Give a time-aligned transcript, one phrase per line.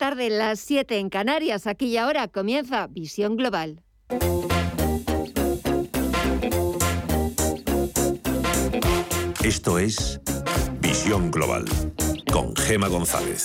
[0.00, 1.66] tarde, las 7 en Canarias.
[1.66, 3.82] Aquí y ahora comienza Visión Global.
[9.44, 10.18] Esto es
[10.80, 11.66] Visión Global
[12.32, 13.44] con Gema González.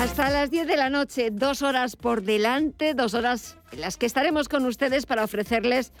[0.00, 4.06] Hasta las 10 de la noche, dos horas por delante, dos horas en las que
[4.06, 5.92] estaremos con ustedes para ofrecerles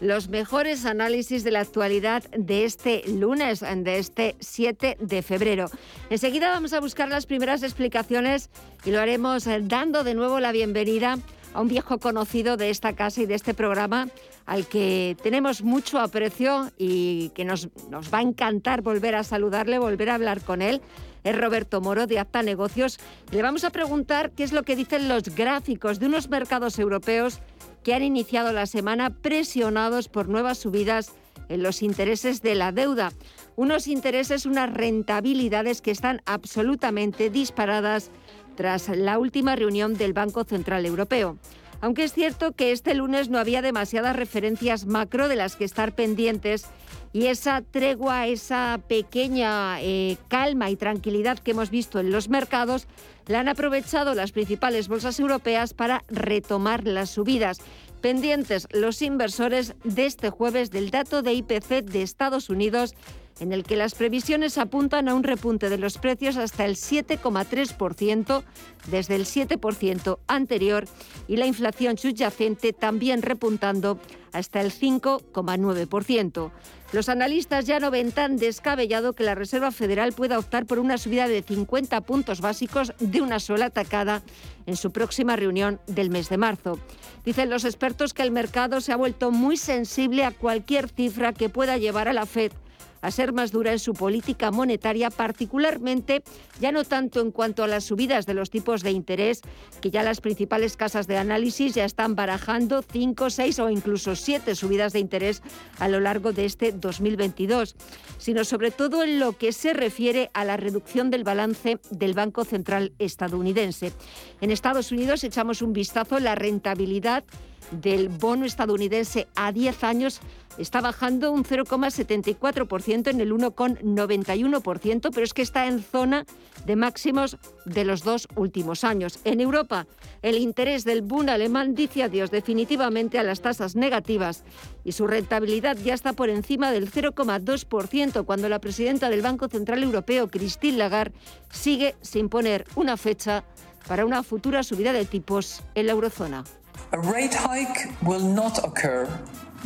[0.00, 5.66] los mejores análisis de la actualidad de este lunes, de este 7 de febrero.
[6.08, 8.48] Enseguida vamos a buscar las primeras explicaciones
[8.84, 11.18] y lo haremos eh, dando de nuevo la bienvenida
[11.52, 14.08] a un viejo conocido de esta casa y de este programa
[14.46, 19.80] al que tenemos mucho aprecio y que nos, nos va a encantar volver a saludarle,
[19.80, 20.80] volver a hablar con él
[21.24, 22.98] es Roberto Moro de Acta Negocios.
[23.30, 27.40] Le vamos a preguntar qué es lo que dicen los gráficos de unos mercados europeos
[27.82, 31.12] que han iniciado la semana presionados por nuevas subidas
[31.48, 33.12] en los intereses de la deuda.
[33.56, 38.10] Unos intereses, unas rentabilidades que están absolutamente disparadas
[38.56, 41.38] tras la última reunión del Banco Central Europeo.
[41.80, 45.94] Aunque es cierto que este lunes no había demasiadas referencias macro de las que estar
[45.94, 46.66] pendientes
[47.12, 52.86] y esa tregua, esa pequeña eh, calma y tranquilidad que hemos visto en los mercados,
[53.26, 57.60] la han aprovechado las principales bolsas europeas para retomar las subidas.
[58.00, 62.94] Pendientes los inversores de este jueves del dato de IPC de Estados Unidos
[63.40, 68.42] en el que las previsiones apuntan a un repunte de los precios hasta el 7,3%
[68.90, 70.86] desde el 7% anterior
[71.26, 73.98] y la inflación subyacente también repuntando
[74.32, 76.50] hasta el 5,9%.
[76.92, 80.96] Los analistas ya no ven tan descabellado que la Reserva Federal pueda optar por una
[80.96, 84.22] subida de 50 puntos básicos de una sola atacada
[84.64, 86.78] en su próxima reunión del mes de marzo.
[87.26, 91.50] Dicen los expertos que el mercado se ha vuelto muy sensible a cualquier cifra que
[91.50, 92.52] pueda llevar a la Fed
[93.00, 96.22] a ser más dura en su política monetaria, particularmente
[96.60, 99.42] ya no tanto en cuanto a las subidas de los tipos de interés,
[99.80, 104.54] que ya las principales casas de análisis ya están barajando cinco, seis o incluso siete
[104.54, 105.42] subidas de interés
[105.78, 107.76] a lo largo de este 2022,
[108.18, 112.44] sino sobre todo en lo que se refiere a la reducción del balance del Banco
[112.44, 113.92] Central estadounidense.
[114.40, 117.24] En Estados Unidos echamos un vistazo a la rentabilidad
[117.70, 120.20] del bono estadounidense a 10 años
[120.58, 126.26] está bajando un 0,74% en el 1,91%, pero es que está en zona
[126.66, 129.20] de máximos de los dos últimos años.
[129.24, 129.86] En Europa,
[130.22, 134.42] el interés del Bund alemán dice adiós definitivamente a las tasas negativas
[134.84, 139.82] y su rentabilidad ya está por encima del 0,2% cuando la presidenta del Banco Central
[139.82, 141.16] Europeo, Christine Lagarde,
[141.50, 143.44] sigue sin poner una fecha
[143.86, 146.44] para una futura subida de tipos en la eurozona.
[146.92, 149.08] A rate hike will not occur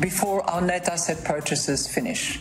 [0.01, 2.41] before our net asset purchases finish.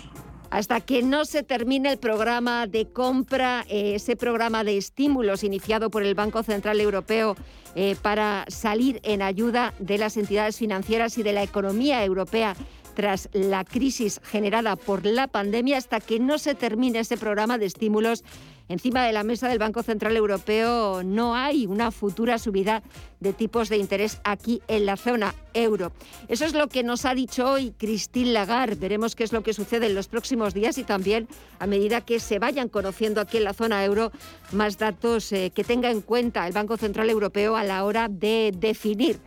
[0.49, 5.89] Hasta que no se termine el programa de compra, eh, ese programa de estímulos iniciado
[5.89, 7.37] por el Banco Central Europeo
[7.75, 12.55] eh, para salir en ayuda de las entidades financieras y de la economía europea
[12.95, 17.67] tras la crisis generada por la pandemia, hasta que no se termine ese programa de
[17.67, 18.23] estímulos,
[18.71, 22.81] encima de la mesa del Banco Central Europeo no hay una futura subida
[23.19, 25.91] de tipos de interés aquí en la zona euro.
[26.27, 28.75] Eso es lo que nos ha dicho hoy Christine Lagarde.
[28.75, 31.27] Veremos qué es lo que sucede en los próximos días y también
[31.59, 34.11] a medida que se vayan conociendo aquí en la zona euro
[34.51, 38.53] más datos eh, que tenga en cuenta el Banco Central Europeo a la hora de
[38.57, 39.19] definir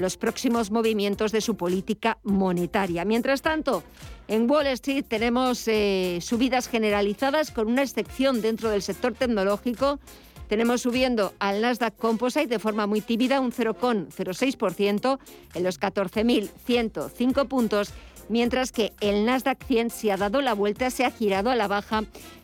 [0.00, 3.04] los próximos movimientos de su política monetaria.
[3.04, 3.82] Mientras tanto,
[4.28, 10.00] en Wall Street tenemos eh, subidas generalizadas con una excepción dentro del sector tecnológico.
[10.48, 15.18] Tenemos subiendo al Nasdaq Composite de forma muy tímida un 0,06%
[15.54, 17.92] en los 14.105 puntos,
[18.28, 21.68] mientras que el Nasdaq 100 se ha dado la vuelta, se ha girado a la
[21.68, 22.02] baja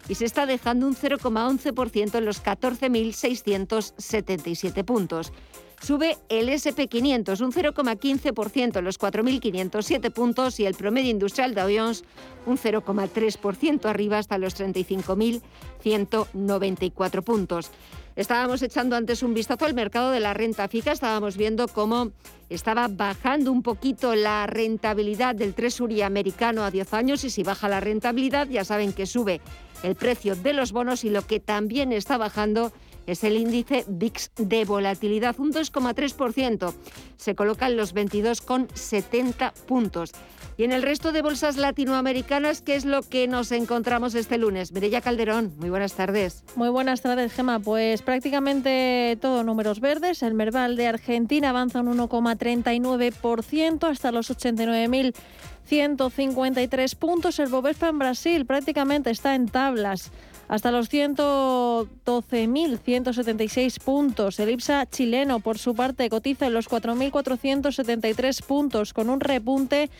[0.08, 5.32] y se está dejando un 0,11% en los 14.677 puntos.
[5.80, 12.02] Sube el SP500 un 0,15% en los 4.507 puntos y el promedio industrial de Jones
[12.46, 17.70] un 0,3% arriba hasta los 35.194 puntos.
[18.16, 22.12] Estábamos echando antes un vistazo al mercado de la renta fija, estábamos viendo cómo
[22.48, 27.68] estaba bajando un poquito la rentabilidad del Treasury americano a 10 años y si baja
[27.68, 29.42] la rentabilidad ya saben que sube
[29.82, 32.72] el precio de los bonos y lo que también está bajando
[33.06, 36.72] es el índice VIX de volatilidad, un 2,3%.
[37.16, 40.12] Se coloca en los 22,70 puntos.
[40.58, 44.72] Y en el resto de bolsas latinoamericanas, ¿qué es lo que nos encontramos este lunes?
[44.72, 46.44] Mirella Calderón, muy buenas tardes.
[46.54, 47.60] Muy buenas tardes, Gema.
[47.60, 50.22] Pues prácticamente todo números verdes.
[50.22, 57.38] El Merval de Argentina avanza un 1,39% hasta los 89.153 puntos.
[57.38, 60.10] El Bovespa en Brasil prácticamente está en tablas
[60.48, 64.38] hasta los 112.176 puntos.
[64.40, 69.90] El IPSA chileno, por su parte, cotiza en los 4.473 puntos, con un repunte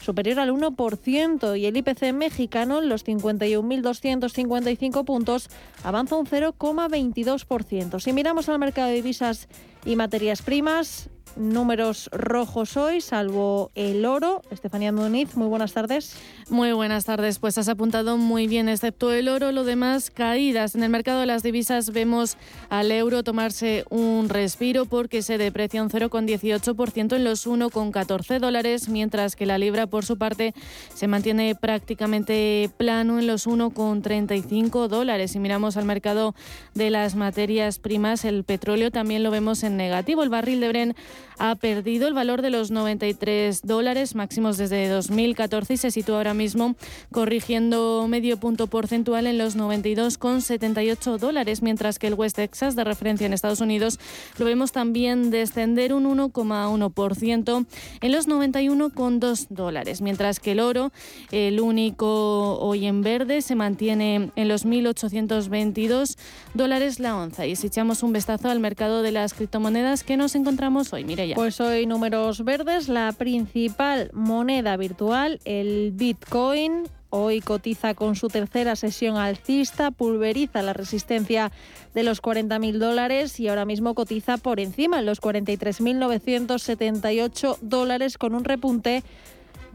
[0.00, 5.48] superior al 1% y el IPC mexicano en los 51.255 puntos
[5.82, 8.00] avanza un 0,22%.
[8.00, 9.46] Si miramos al mercado de divisas
[9.84, 14.42] y materias primas, números rojos hoy, salvo el oro.
[14.50, 16.16] Estefanía Muniz, muy buenas tardes.
[16.48, 20.74] Muy buenas tardes, pues has apuntado muy bien, excepto el oro, lo demás caídas.
[20.74, 22.36] En el mercado de las divisas vemos
[22.68, 29.36] al euro tomarse un respiro porque se deprecia un 0,18% en los 1,14 dólares, mientras
[29.36, 30.54] que la libra, por su parte,
[30.94, 35.32] se mantiene prácticamente plano en los 1,35 dólares.
[35.32, 36.34] Si miramos al mercado
[36.74, 40.22] de las materias primas, el petróleo también lo vemos en negativo.
[40.22, 40.96] El barril de Bren
[41.38, 46.34] ha perdido el valor de los 93 dólares máximos desde 2014 y se sitúa ahora
[46.34, 46.76] mismo
[47.10, 53.26] corrigiendo medio punto porcentual en los 92,78 dólares, mientras que el West Texas de referencia
[53.26, 53.98] en Estados Unidos
[54.38, 57.66] lo vemos también descender un 1,1%
[58.00, 60.92] en los 91,2 dólares, mientras que el oro,
[61.30, 66.16] el único hoy en verde, se mantiene en los 1.822
[66.54, 67.46] dólares la onza.
[67.46, 71.03] Y si echamos un vistazo al mercado de las criptomonedas que nos encontramos hoy,
[71.34, 78.74] pues hoy números verdes, la principal moneda virtual, el Bitcoin, Hoy cotiza con su tercera
[78.74, 81.52] sesión alcista, pulveriza la resistencia
[81.94, 88.34] de los 40.000 dólares y ahora mismo cotiza por encima en los 43.978 dólares con
[88.34, 89.04] un repunte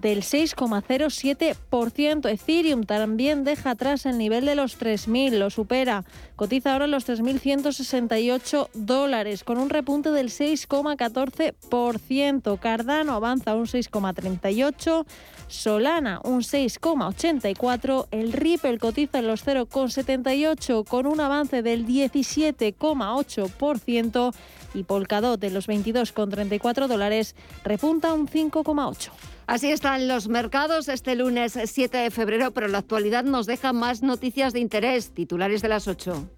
[0.02, 2.30] del 6,07%.
[2.30, 6.06] Ethereum también deja atrás el nivel de los 3.000, lo supera.
[6.36, 12.60] Cotiza ahora los 3.168 dólares, con un repunte del 6,14%.
[12.60, 15.06] Cardano avanza un 6,38%.
[15.48, 18.08] Solana un 6,84%.
[18.12, 24.34] El Ripple cotiza en los 0,78 con un avance del 17,8%
[24.74, 29.10] y Polkadot en los 22,34 dólares repunta un 5,8%.
[29.50, 34.04] Así están los mercados este lunes 7 de febrero, pero la actualidad nos deja más
[34.04, 35.10] noticias de interés.
[35.12, 36.30] Titulares de las 8.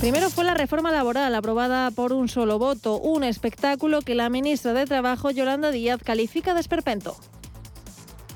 [0.00, 4.72] Primero fue la reforma laboral aprobada por un solo voto, un espectáculo que la ministra
[4.72, 7.16] de Trabajo, Yolanda Díaz, califica de esperpento.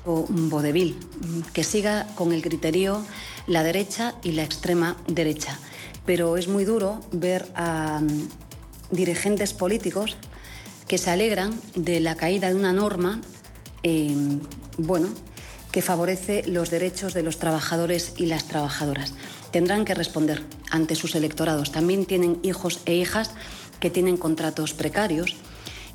[0.05, 0.95] Un vodevil,
[1.51, 3.03] que siga con el criterio
[3.47, 5.59] la derecha y la extrema derecha.
[6.05, 8.29] Pero es muy duro ver a mm,
[8.91, 10.17] dirigentes políticos
[10.87, 13.21] que se alegran de la caída de una norma,
[13.83, 14.39] em,
[14.77, 15.09] bueno,
[15.71, 19.13] que favorece los derechos de los trabajadores y las trabajadoras.
[19.51, 21.71] Tendrán que responder ante sus electorados.
[21.71, 23.31] También tienen hijos e hijas
[23.79, 25.35] que tienen contratos precarios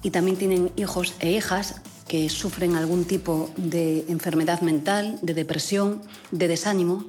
[0.03, 1.81] y también tienen hijos e hijas
[2.11, 6.03] que sufren algún tipo de enfermedad mental, de depresión,
[6.33, 7.05] de desánimo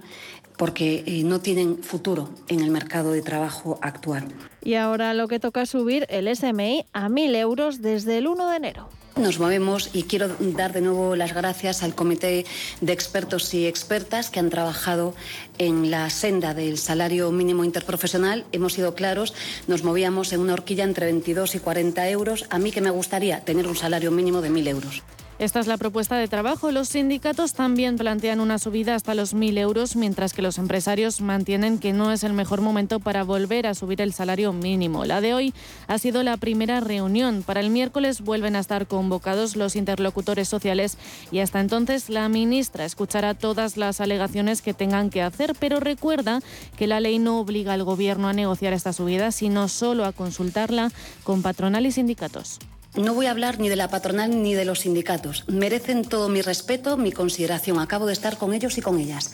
[0.57, 4.27] porque eh, no tienen futuro en el mercado de trabajo actual.
[4.63, 8.49] Y ahora lo que toca es subir el SMI a 1.000 euros desde el 1
[8.49, 8.89] de enero.
[9.17, 12.45] Nos movemos y quiero dar de nuevo las gracias al comité
[12.79, 15.13] de expertos y expertas que han trabajado
[15.57, 18.45] en la senda del salario mínimo interprofesional.
[18.53, 19.33] Hemos sido claros,
[19.67, 22.45] nos movíamos en una horquilla entre 22 y 40 euros.
[22.49, 25.03] A mí que me gustaría tener un salario mínimo de 1.000 euros.
[25.41, 26.71] Esta es la propuesta de trabajo.
[26.71, 31.79] Los sindicatos también plantean una subida hasta los 1.000 euros, mientras que los empresarios mantienen
[31.79, 35.03] que no es el mejor momento para volver a subir el salario mínimo.
[35.03, 35.55] La de hoy
[35.87, 37.41] ha sido la primera reunión.
[37.41, 40.99] Para el miércoles vuelven a estar convocados los interlocutores sociales
[41.31, 46.41] y hasta entonces la ministra escuchará todas las alegaciones que tengan que hacer, pero recuerda
[46.77, 50.91] que la ley no obliga al Gobierno a negociar esta subida, sino solo a consultarla
[51.23, 52.59] con patronal y sindicatos.
[52.95, 55.45] No voy a hablar ni de la patronal ni de los sindicatos.
[55.47, 57.79] Merecen todo mi respeto, mi consideración.
[57.79, 59.31] Acabo de estar con ellos y con ellas.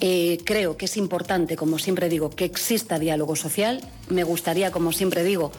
[0.00, 3.80] Eh, creo que es importante, como siempre digo, que exista diálogo social.
[4.08, 5.52] Me gustaría, como siempre digo,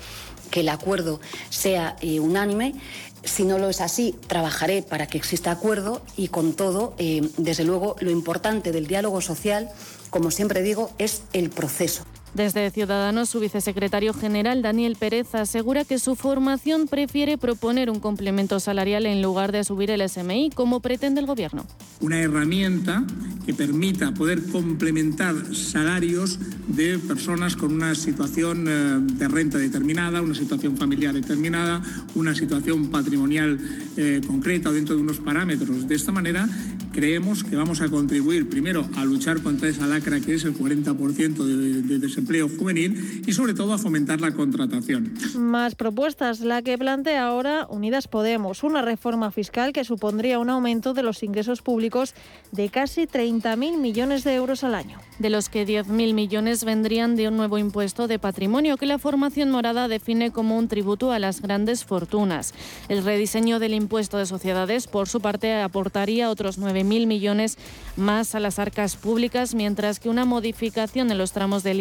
[0.51, 2.75] que el acuerdo sea eh, unánime.
[3.24, 7.63] Si no lo es así, trabajaré para que exista acuerdo y con todo, eh, desde
[7.63, 9.69] luego, lo importante del diálogo social,
[10.10, 12.03] como siempre digo, es el proceso.
[12.33, 18.59] Desde Ciudadanos, su vicesecretario general, Daniel Pérez, asegura que su formación prefiere proponer un complemento
[18.59, 21.65] salarial en lugar de subir el SMI, como pretende el Gobierno.
[22.01, 23.03] Una herramienta
[23.45, 30.36] que permita poder complementar salarios de personas con una situación eh, de renta determinada, una
[30.36, 31.81] situación familiar determinada,
[32.13, 33.59] una situación patrimonial
[33.98, 35.88] eh, concreta dentro de unos parámetros.
[35.88, 36.48] De esta manera,
[36.93, 41.43] creemos que vamos a contribuir primero a luchar contra esa lacra que es el 40%
[41.43, 45.13] de, de desempleo juvenil y sobre todo a fomentar la contratación.
[45.35, 50.93] Más propuestas, la que plantea ahora Unidas Podemos, una reforma fiscal que supondría un aumento
[50.93, 52.13] de los ingresos públicos
[52.51, 54.99] de casi 30.000 millones de euros al año.
[55.19, 59.49] De los que 10.000 millones vendrían de un nuevo impuesto de patrimonio que la formación
[59.51, 62.53] morada define como un tributo a las grandes fortunas.
[62.89, 67.57] El rediseño del impuesto de sociedades, por su parte, aportaría otros 9.000 millones
[67.95, 71.79] más a las arcas públicas, mientras que una modificación en los tramos del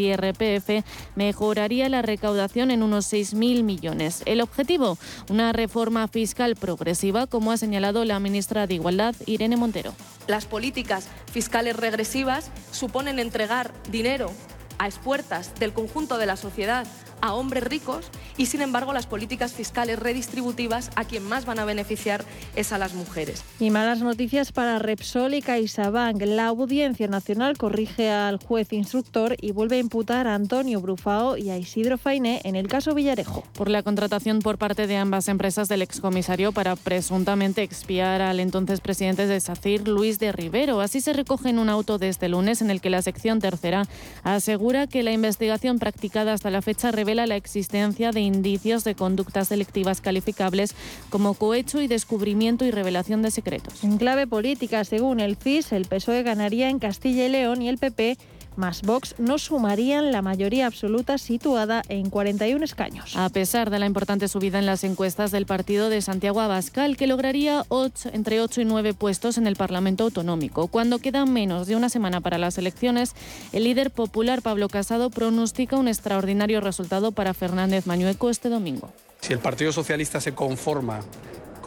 [1.15, 4.23] Mejoraría la recaudación en unos 6.000 millones.
[4.27, 4.99] El objetivo,
[5.31, 9.95] una reforma fiscal progresiva, como ha señalado la ministra de Igualdad, Irene Montero.
[10.27, 14.31] Las políticas fiscales regresivas suponen entregar dinero
[14.79, 16.87] a expuertas del conjunto de la sociedad
[17.21, 21.65] a hombres ricos y, sin embargo, las políticas fiscales redistributivas a quien más van a
[21.65, 22.25] beneficiar
[22.57, 23.45] es a las mujeres.
[23.61, 26.23] Y malas noticias para Repsol y CaixaBank.
[26.23, 31.51] La Audiencia Nacional corrige al juez instructor y vuelve a imputar a Antonio Brufao y
[31.51, 33.45] a Isidro Fainé en el caso Villarejo.
[33.55, 38.81] Por la contratación por parte de ambas empresas del excomisario para presuntamente expiar al entonces
[38.81, 40.81] presidente de SACIR, Luis de Rivero.
[40.81, 43.87] Así se recoge en un auto de este lunes en el que la sección tercera
[44.23, 49.49] asegura que la investigación practicada hasta la fecha revela la existencia de indicios de conductas
[49.49, 50.75] delictivas calificables
[51.11, 53.85] como cohecho y descubrimiento y revelación de secretos.
[53.85, 57.79] En clave política, según el CIS, el PSOE ganaría en Castilla y León y el
[57.79, 58.19] PP
[58.59, 63.17] más Vox no sumarían la mayoría absoluta situada en 41 escaños.
[63.17, 67.07] A pesar de la importante subida en las encuestas del partido de Santiago Abascal, que
[67.07, 67.65] lograría
[68.13, 70.67] entre 8 y 9 puestos en el Parlamento Autonómico.
[70.67, 73.15] Cuando quedan menos de una semana para las elecciones,
[73.53, 78.93] el líder popular Pablo Casado pronostica un extraordinario resultado para Fernández Mañueco este domingo.
[79.21, 81.01] Si el Partido Socialista se conforma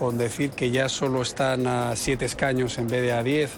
[0.01, 3.51] con decir que ya solo están a siete escaños en vez de a diez,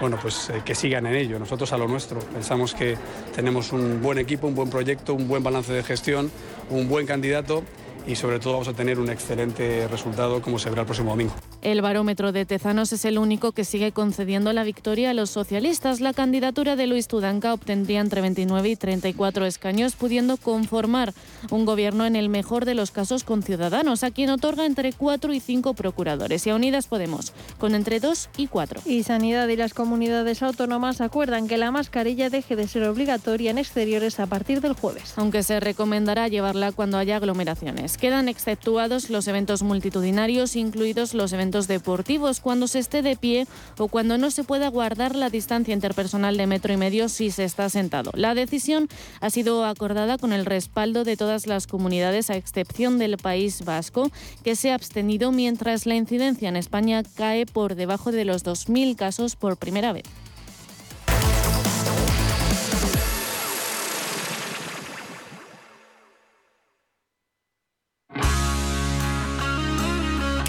[0.00, 1.36] bueno, pues eh, que sigan en ello.
[1.40, 2.20] Nosotros a lo nuestro.
[2.20, 2.96] Pensamos que
[3.34, 6.30] tenemos un buen equipo, un buen proyecto, un buen balance de gestión,
[6.70, 7.64] un buen candidato
[8.06, 11.32] y sobre todo vamos a tener un excelente resultado como se verá el próximo domingo.
[11.62, 16.00] El barómetro de Tezanos es el único que sigue concediendo la victoria a los socialistas.
[16.00, 21.12] La candidatura de Luis Tudanca obtendría entre 29 y 34 escaños, pudiendo conformar
[21.50, 25.32] un gobierno en el mejor de los casos con Ciudadanos, a quien otorga entre 4
[25.34, 28.82] y 5 procuradores, y a Unidas Podemos, con entre 2 y 4.
[28.86, 33.58] Y Sanidad y las comunidades autónomas acuerdan que la mascarilla deje de ser obligatoria en
[33.58, 35.12] exteriores a partir del jueves.
[35.16, 37.89] Aunque se recomendará llevarla cuando haya aglomeraciones.
[37.96, 43.46] Quedan exceptuados los eventos multitudinarios, incluidos los eventos deportivos, cuando se esté de pie
[43.78, 47.44] o cuando no se pueda guardar la distancia interpersonal de metro y medio si se
[47.44, 48.10] está sentado.
[48.14, 48.88] La decisión
[49.20, 54.10] ha sido acordada con el respaldo de todas las comunidades, a excepción del País Vasco,
[54.42, 58.96] que se ha abstenido mientras la incidencia en España cae por debajo de los 2.000
[58.96, 60.04] casos por primera vez.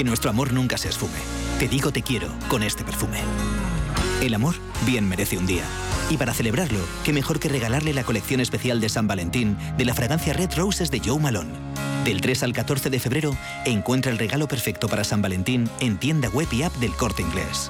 [0.01, 1.19] Que nuestro amor nunca se esfume.
[1.59, 3.19] Te digo te quiero con este perfume.
[4.19, 5.61] El amor bien merece un día.
[6.09, 9.93] Y para celebrarlo, qué mejor que regalarle la colección especial de San Valentín de la
[9.93, 11.51] fragancia Red Roses de Joe Malone.
[12.03, 16.29] Del 3 al 14 de febrero, encuentra el regalo perfecto para San Valentín en tienda
[16.29, 17.69] web y app del Corte Inglés.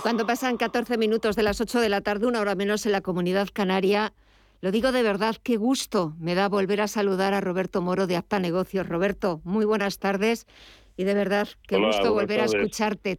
[0.00, 2.92] Y cuando pasan 14 minutos de las 8 de la tarde, una hora menos en
[2.92, 4.14] la comunidad canaria,
[4.62, 8.16] lo digo de verdad, qué gusto me da volver a saludar a Roberto Moro de
[8.16, 8.88] Apta Negocios.
[8.88, 10.46] Roberto, muy buenas tardes
[10.96, 13.18] y de verdad, qué Hola, gusto volver a escucharte.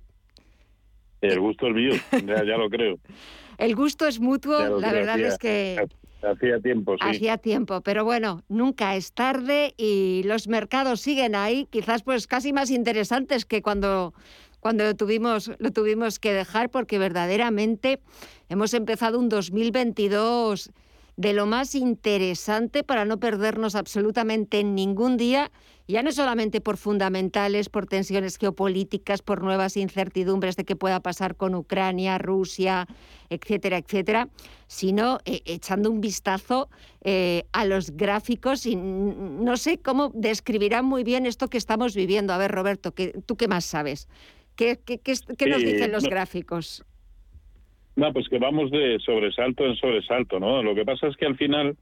[1.21, 1.91] El gusto es mío,
[2.25, 2.97] ya, ya lo creo.
[3.59, 5.87] El gusto es mutuo, la creo, verdad hacía- es que
[6.23, 6.99] Hacía tiempo, sí.
[7.07, 12.53] hacía tiempo, pero bueno, nunca es tarde y los mercados siguen ahí, quizás pues casi
[12.53, 14.13] más interesantes que cuando
[14.61, 17.99] cuando lo tuvimos, lo tuvimos que dejar porque verdaderamente
[18.47, 20.71] hemos empezado un 2022
[21.17, 25.51] de lo más interesante para no perdernos absolutamente ningún día,
[25.87, 31.35] ya no solamente por fundamentales, por tensiones geopolíticas, por nuevas incertidumbres de qué pueda pasar
[31.35, 32.87] con Ucrania, Rusia,
[33.29, 34.29] etcétera, etcétera,
[34.67, 36.69] sino eh, echando un vistazo
[37.01, 42.31] eh, a los gráficos y no sé cómo describirán muy bien esto que estamos viviendo.
[42.31, 42.93] A ver, Roberto,
[43.25, 44.07] ¿tú qué más sabes?
[44.85, 46.85] ¿Qué, nos dicen los gráficos?
[47.95, 50.61] No, pues que vamos de sobresalto en sobresalto, ¿no?
[50.61, 51.75] Lo que pasa es que al final,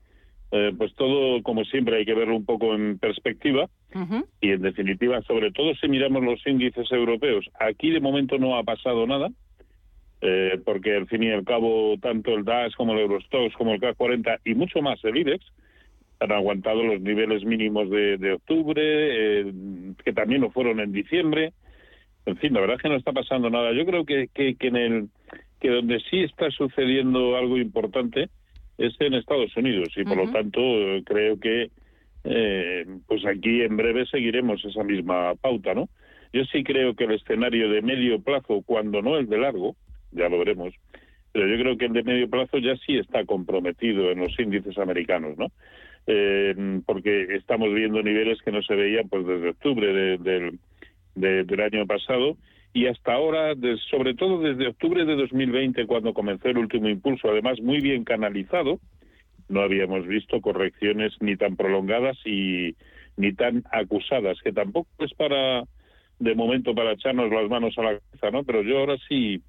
[0.51, 3.69] eh, pues todo, como siempre, hay que verlo un poco en perspectiva
[4.41, 8.63] y en definitiva, sobre todo si miramos los índices europeos, aquí de momento no ha
[8.63, 9.29] pasado nada,
[10.21, 13.79] eh, porque al fin y al cabo tanto el DAX como el Eurostox como el
[13.79, 15.45] CAC 40 y mucho más el IBEX
[16.19, 19.53] han aguantado los niveles mínimos de, octubre, eh,
[20.03, 21.53] que también lo fueron en diciembre.
[22.29, 23.74] En fin, la verdad es que no está pasando nada.
[23.74, 25.09] Yo creo que, que en el
[25.59, 28.29] que donde sí está sucediendo algo importante
[28.77, 30.62] es en Estados Unidos y por lo tanto
[31.05, 31.69] creo que
[32.24, 35.89] eh, pues aquí en breve seguiremos esa misma pauta, ¿no?
[36.31, 39.75] Yo sí creo que el escenario de medio plazo, cuando no el de largo,
[40.12, 40.74] ya lo veremos,
[41.31, 44.77] pero yo creo que el de medio plazo ya sí está comprometido en los índices
[44.77, 45.48] americanos, ¿no?
[46.07, 50.59] Eh, porque estamos viendo niveles que no se veían pues desde octubre del
[51.26, 52.38] año pasado
[52.74, 53.56] y hasta ahora,
[53.90, 58.80] sobre todo desde octubre de 2020, cuando comenzó el último impulso, además muy bien canalizado,
[59.48, 62.76] no habíamos visto correcciones ni tan prolongadas y
[63.18, 65.64] ni tan acusadas, que tampoco es para,
[66.20, 68.44] de momento, para echarnos las manos a la cabeza, ¿no?
[68.44, 69.42] Pero yo ahora sí,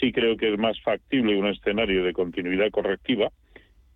[0.00, 3.30] sí creo que es más factible un escenario de continuidad correctiva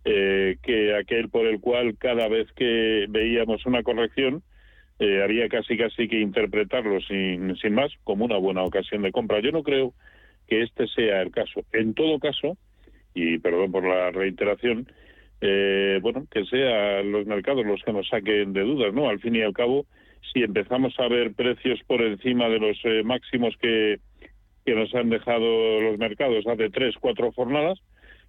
[0.05, 4.43] eh, que aquel por el cual cada vez que veíamos una corrección,
[4.99, 9.39] eh, había casi casi que interpretarlo sin, sin más como una buena ocasión de compra.
[9.39, 9.93] Yo no creo
[10.47, 11.61] que este sea el caso.
[11.71, 12.57] En todo caso,
[13.13, 14.91] y perdón por la reiteración,
[15.41, 19.07] eh, bueno, que sean los mercados los que nos saquen de dudas, ¿no?
[19.07, 19.85] Al fin y al cabo,
[20.33, 23.99] si empezamos a ver precios por encima de los eh, máximos que,
[24.65, 27.79] que nos han dejado los mercados hace tres, cuatro jornadas,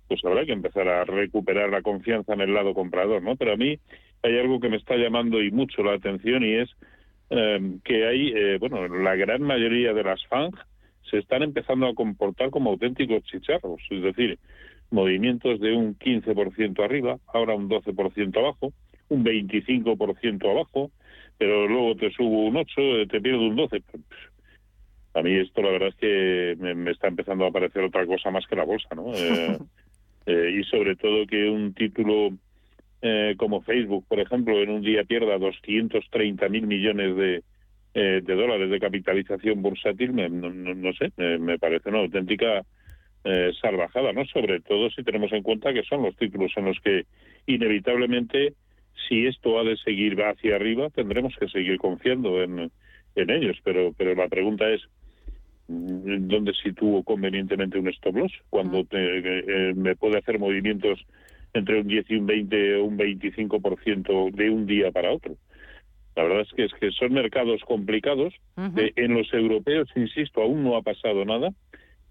[0.06, 3.36] pues habrá que empezar a recuperar la confianza en el lado comprador, ¿no?
[3.36, 3.78] Pero a mí
[4.22, 6.70] hay algo que me está llamando y mucho la atención y es
[7.30, 10.52] em, que hay, eh, bueno, la gran mayoría de las FANG
[11.10, 14.38] se están empezando a comportar como auténticos chicharros, es decir,
[14.90, 18.72] movimientos de un 15% arriba, ahora un 12% abajo,
[19.08, 20.90] un 25% abajo,
[21.38, 23.82] pero luego te subo un 8, eh, te pierdo un 12.
[25.14, 28.46] A mí esto la verdad es que me, está empezando a parecer otra cosa más
[28.46, 29.12] que la bolsa, ¿no?
[29.14, 29.58] Eh,
[30.60, 32.30] y sobre todo que un título
[33.02, 37.42] eh, como Facebook, por ejemplo, en un día pierda 230 mil millones de,
[37.94, 42.62] eh, de dólares de capitalización bursátil, no, sé, me, parece una auténtica
[43.24, 44.26] eh, salvajada, ¿no?
[44.26, 47.04] Sobre todo si tenemos en cuenta que son los títulos en los que
[47.46, 48.52] inevitablemente,
[49.08, 52.70] si esto ha de seguir hacia arriba, tendremos que seguir confiando en,
[53.14, 53.56] en ellos.
[53.64, 54.82] Pero, pero la pregunta es,
[55.68, 58.32] ¿dónde sitúo convenientemente un stop loss?
[58.50, 58.86] Cuando
[59.74, 61.00] me puede hacer movimientos
[61.54, 65.36] entre un 10 y un 20 o un 25% de un día para otro.
[66.16, 68.34] La verdad es que, es que son mercados complicados.
[68.76, 71.50] Eh, en los europeos, insisto, aún no ha pasado nada.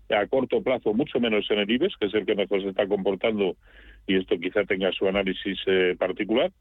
[0.09, 2.87] A corto plazo, mucho menos en el IBEX, que es el que mejor se está
[2.87, 3.55] comportando,
[4.07, 6.51] y esto quizá tenga su análisis eh, particular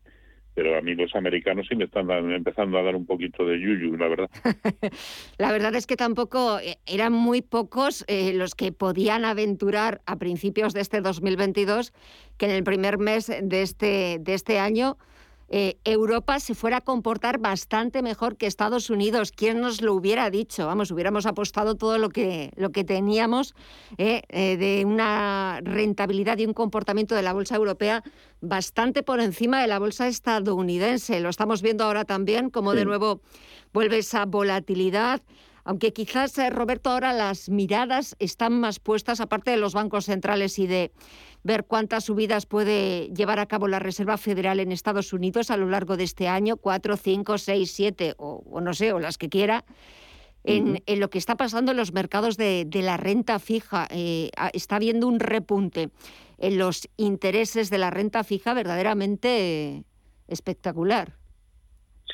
[0.58, 3.96] pero a mí los americanos sí me están empezando a dar un poquito de yuyu,
[3.96, 4.28] la verdad.
[5.38, 10.16] la verdad es que tampoco eh, eran muy pocos eh, los que podían aventurar a
[10.16, 11.92] principios de este 2022
[12.38, 14.98] que en el primer mes de este, de este año
[15.50, 19.32] eh, Europa se fuera a comportar bastante mejor que Estados Unidos.
[19.32, 20.66] ¿Quién nos lo hubiera dicho?
[20.66, 23.54] Vamos, hubiéramos apostado todo lo que, lo que teníamos
[23.96, 28.02] eh, eh, de una rentabilidad y un comportamiento de la bolsa europea
[28.40, 31.20] bastante por encima de la bolsa estadounidense.
[31.20, 33.22] Lo estamos viendo ahora también, como de nuevo
[33.72, 35.22] vuelve esa volatilidad.
[35.68, 40.66] Aunque quizás, Roberto, ahora las miradas están más puestas, aparte de los bancos centrales y
[40.66, 40.92] de
[41.44, 45.68] ver cuántas subidas puede llevar a cabo la Reserva Federal en Estados Unidos a lo
[45.68, 49.66] largo de este año, cuatro, cinco, seis, siete o, no sé, o las que quiera.
[50.42, 53.86] En, lo que está pasando en los mercados de, la renta fija.
[53.90, 55.90] Eh, está habiendo un repunte
[56.38, 59.84] en los intereses de la renta fija verdaderamente
[60.28, 61.12] espectacular.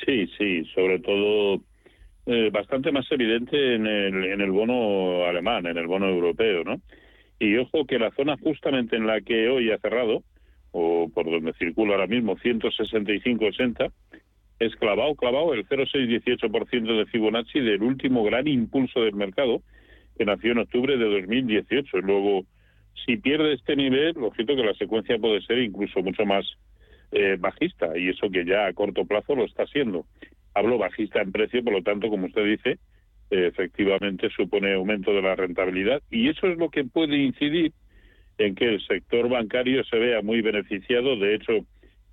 [0.05, 1.61] Sí, sí, sobre todo
[2.25, 6.81] eh, bastante más evidente en el, en el bono alemán, en el bono europeo, ¿no?
[7.39, 10.23] Y ojo que la zona justamente en la que hoy ha cerrado,
[10.71, 13.91] o por donde circula ahora mismo, 165,80,
[14.59, 19.61] es clavado, clavado el 0,618% de Fibonacci del último gran impulso del mercado
[20.17, 21.97] que nació en octubre de 2018.
[21.99, 22.45] Luego,
[23.05, 26.45] si pierde este nivel, lo cierto que la secuencia puede ser incluso mucho más
[27.11, 30.05] eh, bajista y eso que ya a corto plazo lo está siendo.
[30.55, 32.79] Hablo bajista en precio, por lo tanto, como usted dice,
[33.29, 37.73] efectivamente supone aumento de la rentabilidad y eso es lo que puede incidir
[38.37, 41.17] en que el sector bancario se vea muy beneficiado.
[41.17, 41.53] De hecho,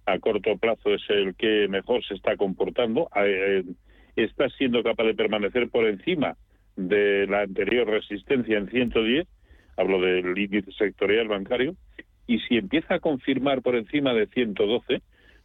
[0.06, 3.08] a corto plazo es el que mejor se está comportando.
[3.16, 3.64] Eh,
[4.16, 6.36] está siendo capaz de permanecer por encima
[6.76, 9.26] de la anterior resistencia en 110,
[9.76, 11.74] hablo del índice sectorial bancario,
[12.26, 15.02] y si empieza a confirmar por encima de 112,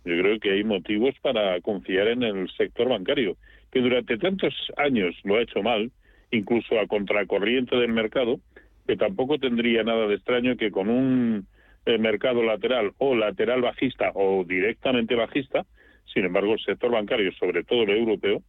[0.08, 3.38] yo creo que hay motivos para confiar en el sector bancario,
[3.72, 5.91] que durante tantos años lo ha hecho mal,
[6.32, 8.39] incluso a contracorriente del mercado,
[8.88, 11.46] que tampoco tendría nada de extraño que con un
[11.86, 15.65] eh, mercado lateral o lateral bajista o directamente bajista,
[16.13, 18.41] sin embargo el sector bancario, sobre todo el europeo,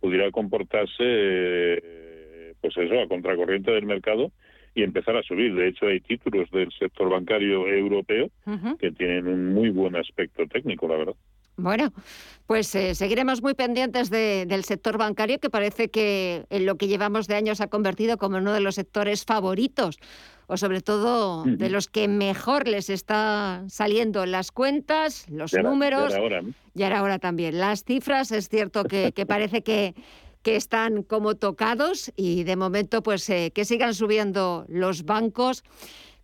[0.00, 4.32] pudiera comportarse, eh, pues eso, a contracorriente del mercado
[4.76, 5.54] y empezar a subir.
[5.54, 8.28] De hecho, hay títulos del sector bancario europeo
[8.78, 11.14] que tienen un muy buen aspecto técnico, la verdad.
[11.56, 11.90] Bueno,
[12.46, 17.26] pues eh, seguiremos muy pendientes del sector bancario, que parece que en lo que llevamos
[17.26, 19.98] de años ha convertido como uno de los sectores favoritos,
[20.46, 26.12] o sobre todo de los que mejor les está saliendo las cuentas, los números.
[26.74, 27.58] Y ahora, ahora también.
[27.58, 29.94] Las cifras, es cierto que, parece que,
[30.46, 35.64] que están como tocados y de momento pues eh, que sigan subiendo los bancos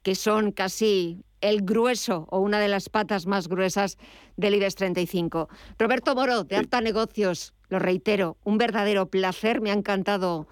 [0.05, 3.99] que son casi el grueso o una de las patas más gruesas
[4.37, 5.49] del IBEX 35.
[5.77, 10.47] Roberto Moro, de Alta Negocios, lo reitero, un verdadero placer, me ha encantado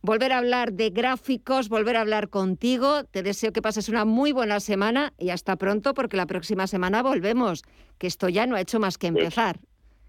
[0.00, 3.04] volver a hablar de gráficos, volver a hablar contigo.
[3.04, 7.02] Te deseo que pases una muy buena semana y hasta pronto porque la próxima semana
[7.02, 7.64] volvemos,
[7.98, 9.60] que esto ya no ha hecho más que pues empezar.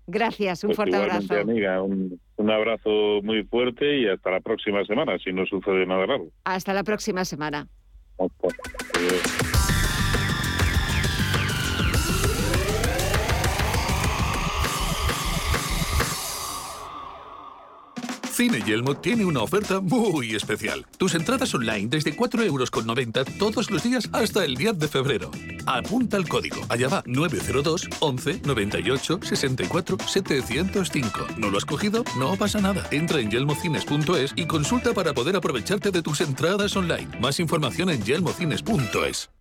[0.08, 1.34] Gracias, un pues fuerte abrazo.
[1.36, 6.06] Amiga, un, un, abrazo muy fuerte y hasta la próxima semana, si no sucede nada
[6.06, 6.28] raro.
[6.44, 7.68] Hasta la próxima semana.
[18.32, 20.86] Cine Yelmo tiene una oferta muy especial.
[20.98, 22.72] Tus entradas online desde 4,90 euros
[23.38, 25.32] todos los días hasta el 10 de febrero.
[25.66, 26.62] Apunta el código.
[26.70, 31.28] Allá va 902 11 98 64 705.
[31.38, 32.06] ¿No lo has cogido?
[32.18, 32.88] No pasa nada.
[32.92, 37.10] Entra en yelmocines.es y consulta para poder aprovecharte de tus entradas online.
[37.20, 39.41] Más información en yelmocines.es.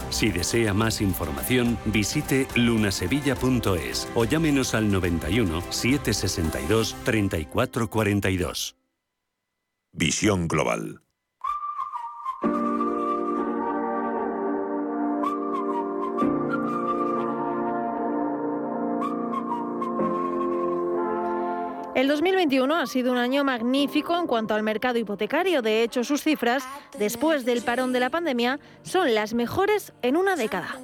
[0.11, 8.75] Si desea más información, visite lunasevilla.es o llámenos al 91 762 3442.
[9.93, 11.01] Visión Global.
[22.01, 25.61] El 2021 ha sido un año magnífico en cuanto al mercado hipotecario.
[25.61, 26.63] De hecho, sus cifras,
[26.97, 30.79] después del parón de la pandemia, son las mejores en una década.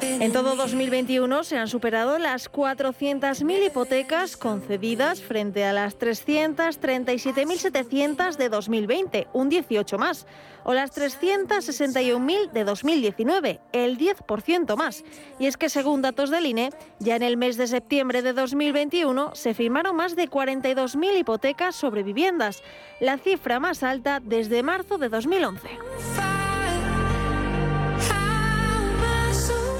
[0.00, 8.48] En todo 2021 se han superado las 400.000 hipotecas concedidas frente a las 337.700 de
[8.48, 10.26] 2020, un 18 más,
[10.64, 15.04] o las 361.000 de 2019, el 10% más.
[15.38, 19.34] Y es que según datos del INE, ya en el mes de septiembre de 2021
[19.34, 22.62] se firmaron más de 42.000 hipotecas sobre viviendas,
[23.00, 25.68] la cifra más alta desde marzo de 2011.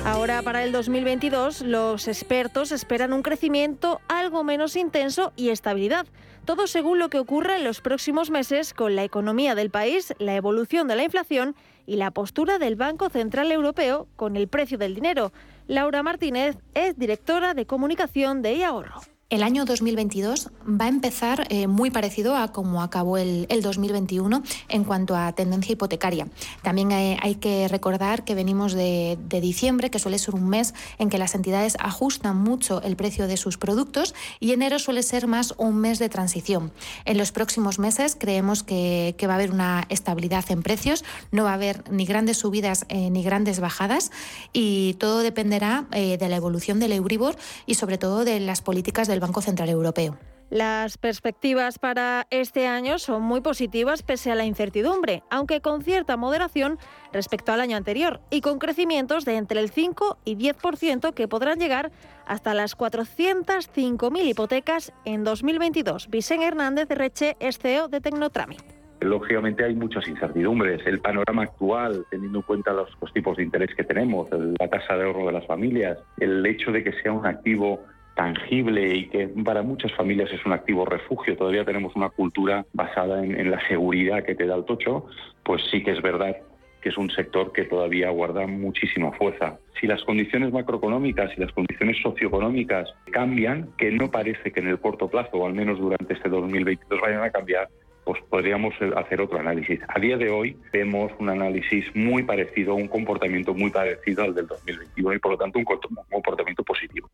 [0.05, 6.07] Ahora para el 2022 los expertos esperan un crecimiento algo menos intenso y estabilidad.
[6.45, 10.37] Todo según lo que ocurra en los próximos meses con la economía del país, la
[10.37, 14.95] evolución de la inflación y la postura del Banco Central Europeo con el precio del
[14.95, 15.33] dinero.
[15.69, 19.14] Laura Martínez es directora de comunicación de iAhorro.
[19.31, 24.85] El año 2022 va a empezar eh, muy parecido a como acabó el, 2021 en
[24.85, 26.29] cuanto a tendencia hipotecaria.
[26.63, 31.17] También hay, que recordar que venimos de, diciembre, que suele ser un mes en que
[31.17, 35.79] las entidades ajustan mucho el precio de sus productos y enero suele ser más un
[35.79, 36.71] mes de transición.
[37.07, 41.53] En los próximos meses creemos que, va a haber una estabilidad en precios, no va
[41.53, 44.11] a haber ni grandes subidas eh, ni grandes bajadas
[44.53, 49.09] y todo dependerá eh, de la evolución del Euribor y sobre todo de las políticas
[49.09, 50.19] de del Banco Central Europeo.
[50.51, 56.17] Las perspectivas para este año son muy positivas pese a la incertidumbre, aunque con cierta
[56.17, 56.79] moderación
[57.13, 61.59] respecto al año anterior y con crecimientos de entre el 5 y 10% que podrán
[61.59, 61.93] llegar
[62.27, 66.11] hasta las 405.000 hipotecas en 2022.
[66.11, 68.63] Vicente Hernández Reche, CEO de Tecnotramit.
[69.01, 70.81] Lógicamente hay muchas incertidumbres.
[70.87, 74.97] El panorama actual, teniendo en cuenta los, los tipos de interés que tenemos, la tasa
[74.97, 77.81] de ahorro de las familias, el hecho de que sea un activo
[78.15, 83.25] tangible y que para muchas familias es un activo refugio, todavía tenemos una cultura basada
[83.25, 85.07] en, la seguridad que te da el tocho,
[85.43, 86.37] pues sí que es verdad
[86.81, 89.59] que es un sector que todavía guarda muchísima fuerza.
[89.81, 94.79] Si las condiciones macroeconómicas y las condiciones socioeconómicas cambian, que no parece que en el
[94.79, 97.69] corto plazo, o al menos durante este 2022, vayan a cambiar,
[98.05, 99.81] pues podríamos hacer otro análisis.
[99.89, 104.47] A día de hoy vemos un análisis muy parecido, un comportamiento muy parecido al del
[104.47, 107.11] 2021 y por lo tanto un comportamiento positivo.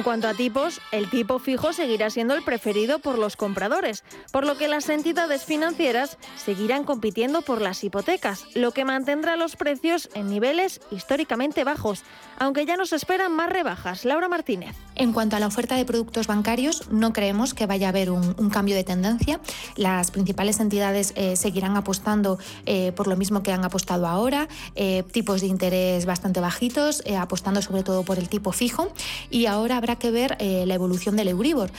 [0.00, 4.46] En cuanto a tipos, el tipo fijo seguirá siendo el preferido por los compradores, por
[4.46, 10.08] lo que las entidades financieras seguirán compitiendo por las hipotecas, lo que mantendrá los precios
[10.14, 12.04] en niveles históricamente bajos,
[12.40, 14.06] aunque ya nos esperan más rebajas.
[14.06, 14.74] Laura Martínez.
[14.96, 18.34] En cuanto a la oferta de productos bancarios, no creemos que vaya a haber un,
[18.50, 19.40] cambio de tendencia.
[19.76, 25.04] Las principales entidades eh, seguirán apostando eh, por lo mismo que han apostado ahora, eh,
[25.12, 28.90] tipos de interés bastante bajitos, apostando sobre todo por el tipo fijo
[29.30, 31.70] y ahora habrá que ver la evolución del Euribor.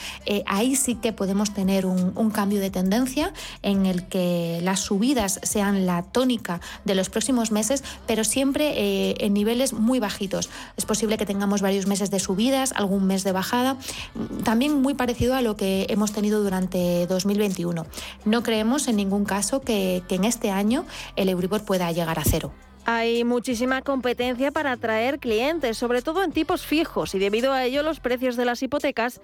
[0.46, 5.86] Ahí sí que podemos tener un, cambio de tendencia en el que las subidas sean
[5.86, 10.48] la tónica de los próximos meses, pero siempre en niveles muy bajitos.
[10.76, 13.76] Es posible que tengamos varios meses de subidas, algún mes de bajada,
[14.44, 17.86] también muy parecido a lo que hemos tenido durante 2021.
[18.24, 20.84] No creemos en ningún caso que, en este año
[21.16, 22.52] el Euribor pueda llegar a cero.
[22.84, 27.82] Hay muchísima competencia para atraer clientes, sobre todo en tipos fijos, y debido a ello
[27.82, 29.20] los precios de las hipotecas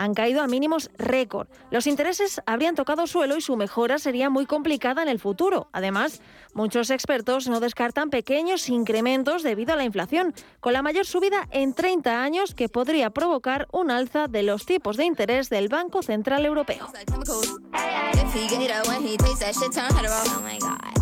[0.00, 1.46] han caído a mínimos récord.
[1.70, 5.68] Los intereses habrían tocado suelo y su mejora sería muy complicada en el futuro.
[5.72, 6.22] Además,
[6.54, 11.74] muchos expertos no descartan pequeños incrementos debido a la inflación, con la mayor subida en
[11.74, 16.46] 30 años que podría provocar un alza de los tipos de interés del Banco Central
[16.46, 16.88] Europeo.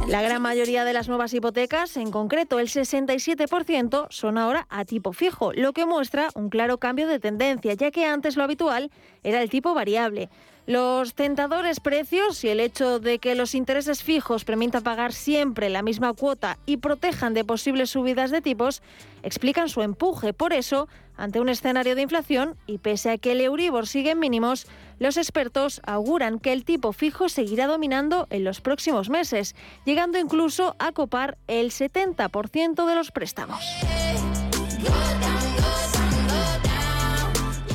[0.09, 5.13] La gran mayoría de las nuevas hipotecas, en concreto el 67%, son ahora a tipo
[5.13, 8.88] fijo, lo que muestra un claro cambio de tendencia, ya que antes lo habitual
[9.23, 10.29] era el tipo variable.
[10.69, 15.81] Los tentadores precios y el hecho de que los intereses fijos permitan pagar siempre la
[15.81, 18.83] misma cuota y protejan de posibles subidas de tipos
[19.23, 20.35] explican su empuje.
[20.35, 24.19] Por eso, ante un escenario de inflación y pese a que el Euribor sigue en
[24.19, 24.67] mínimos,
[24.99, 30.77] los expertos auguran que el tipo fijo seguirá dominando en los próximos meses, llegando incluso
[30.79, 33.65] a copar el 70% de los préstamos.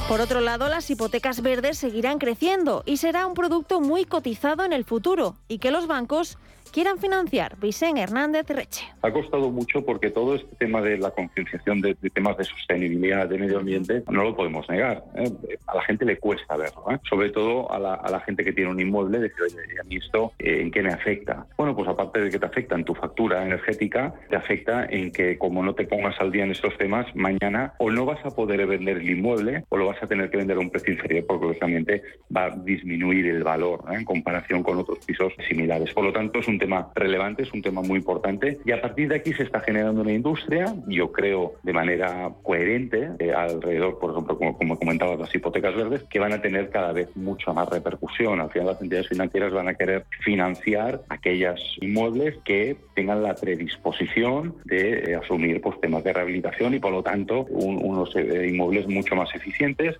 [0.07, 4.73] Por otro lado, las hipotecas verdes seguirán creciendo y será un producto muy cotizado en
[4.73, 6.37] el futuro y que los bancos
[6.73, 7.55] quieran financiar.
[7.61, 8.83] Vicente Hernández Reche.
[9.03, 13.37] Ha costado mucho porque todo este tema de la concienciación de, temas de sostenibilidad, de
[13.37, 15.03] medio ambiente, no lo podemos negar.
[15.15, 15.31] ¿eh?
[15.67, 16.97] A la gente le cuesta verlo, ¿eh?
[17.07, 20.61] sobre todo a la, gente que tiene un inmueble, decir, oye, a mí esto, eh,
[20.61, 21.45] ¿en qué me afecta?
[21.57, 25.37] Bueno, pues aparte de que te afecta en tu factura energética, te afecta en que
[25.37, 28.65] como no te pongas al día en estos temas, mañana o no vas a poder
[28.65, 31.47] vender el inmueble o lo vas a tener que vender a un precio inferior porque
[31.47, 32.01] lógicamente
[32.35, 35.93] va a disminuir el valor en comparación con otros pisos similares.
[35.93, 39.09] Por lo tanto, es un tema relevante, es un tema muy importante y a partir
[39.09, 44.11] de aquí se está generando una industria, yo creo de manera coherente, eh, alrededor, por
[44.11, 47.67] ejemplo, como, como comentabas, las hipotecas verdes, que van a tener cada vez mucha más
[47.67, 48.39] repercusión.
[48.39, 54.55] Al final las entidades financieras van a querer financiar aquellas inmuebles que tengan la predisposición
[54.63, 59.15] de eh, asumir pues, temas de rehabilitación y por lo tanto unos eh, inmuebles mucho
[59.15, 59.97] más eficientes.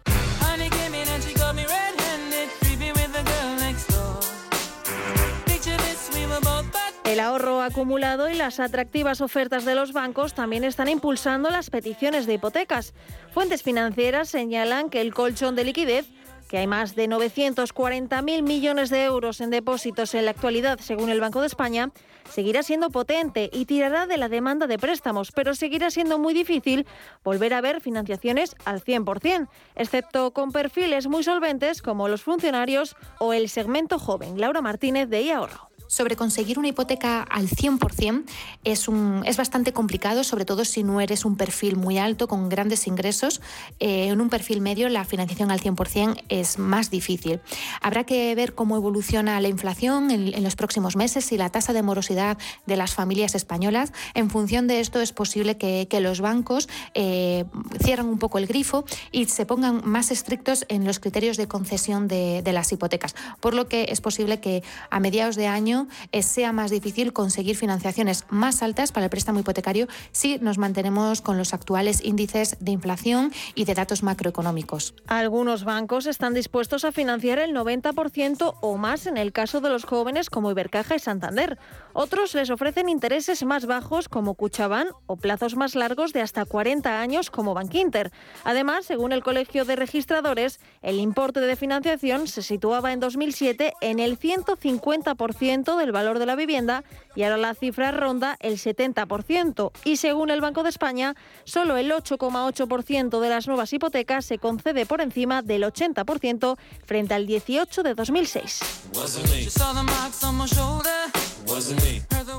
[7.13, 12.26] El ahorro acumulado y las atractivas ofertas de los bancos también están impulsando las peticiones
[12.26, 12.95] de hipotecas.
[13.32, 16.08] Fuentes financieras señalan que el colchón de liquidez
[16.47, 21.19] que hay más de 940.000 millones de euros en depósitos en la actualidad, según el
[21.19, 21.91] Banco de España,
[22.30, 26.86] seguirá siendo potente y tirará de la demanda de préstamos, pero seguirá siendo muy difícil
[27.23, 33.34] volver a ver financiaciones al 100%, excepto con perfiles muy solventes como los funcionarios o
[33.34, 34.39] el segmento joven.
[34.39, 35.72] Laura Martínez de IAHorro.
[35.93, 38.23] Sobre conseguir una hipoteca al 100%
[38.63, 42.49] es, un, es bastante complicado, sobre todo si no eres un perfil muy alto con
[42.49, 43.41] grandes ingresos.
[43.79, 47.41] Eh, en un perfil medio la financiación al 100% es más difícil.
[47.79, 51.84] Habrá que ver cómo evoluciona la inflación en, los próximos meses y la tasa de
[51.84, 53.93] morosidad de las familias españolas.
[54.15, 57.45] En función de esto es posible que, los bancos eh,
[57.82, 62.08] cierren un poco el grifo y se pongan más estrictos en los criterios de concesión
[62.10, 65.83] de, de las hipotecas, por lo que es posible que a mediados de año
[66.22, 71.38] sea más difícil conseguir financiaciones más altas para el préstamo hipotecario si nos mantenemos con
[71.38, 74.96] los actuales índices de inflación y de datos macroeconómicos.
[75.08, 79.86] Algunos bancos están dispuestos a financiar el 90% o más en el caso de los
[79.86, 81.58] jóvenes como Ibercaja y Santander.
[81.93, 87.00] Otros les ofrecen intereses más bajos como Cuchabán o plazos más largos de hasta 40
[87.00, 88.12] años como Bankinter.
[88.43, 94.00] Además, según el Colegio de Registradores, el importe de financiación se situaba en 2007 en
[94.00, 96.84] el 150% del valor de la vivienda
[97.15, 99.71] y ahora la cifra ronda el 70%.
[99.84, 104.86] Y según el Banco de España, solo el 8,8% de las nuevas hipotecas se concede
[104.86, 108.60] por encima del 80% frente al 18 de 2006.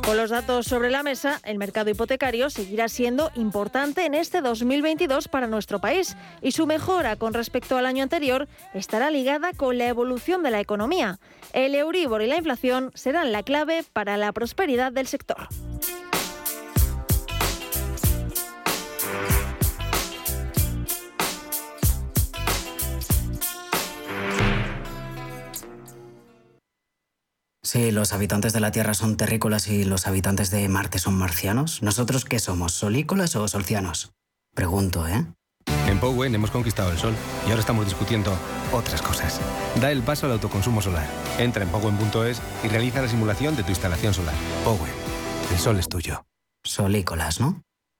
[0.04, 5.28] Con los datos sobre la mesa, el mercado hipotecario seguirá siendo importante en este 2022
[5.28, 9.88] para nuestro país y su mejora con respecto al año anterior estará ligada con la
[9.88, 11.18] evolución de la economía.
[11.52, 15.48] El Euribor y la inflación serán la clave para la prosperidad del sector.
[27.64, 31.82] Si los habitantes de la Tierra son terrícolas y los habitantes de Marte son marcianos,
[31.82, 34.12] ¿nosotros qué somos, solícolas o solcianos?
[34.54, 35.24] Pregunto, ¿eh?
[35.88, 37.14] En Powen hemos conquistado el sol
[37.46, 38.36] y ahora estamos discutiendo
[38.70, 39.40] otras cosas.
[39.80, 41.08] Da el paso al autoconsumo solar.
[41.38, 44.34] Entra en powen.es y realiza la simulación de tu instalación solar.
[44.62, 44.92] Powen,
[45.50, 46.26] el sol es tuyo.
[46.64, 47.63] Solícolas, ¿no?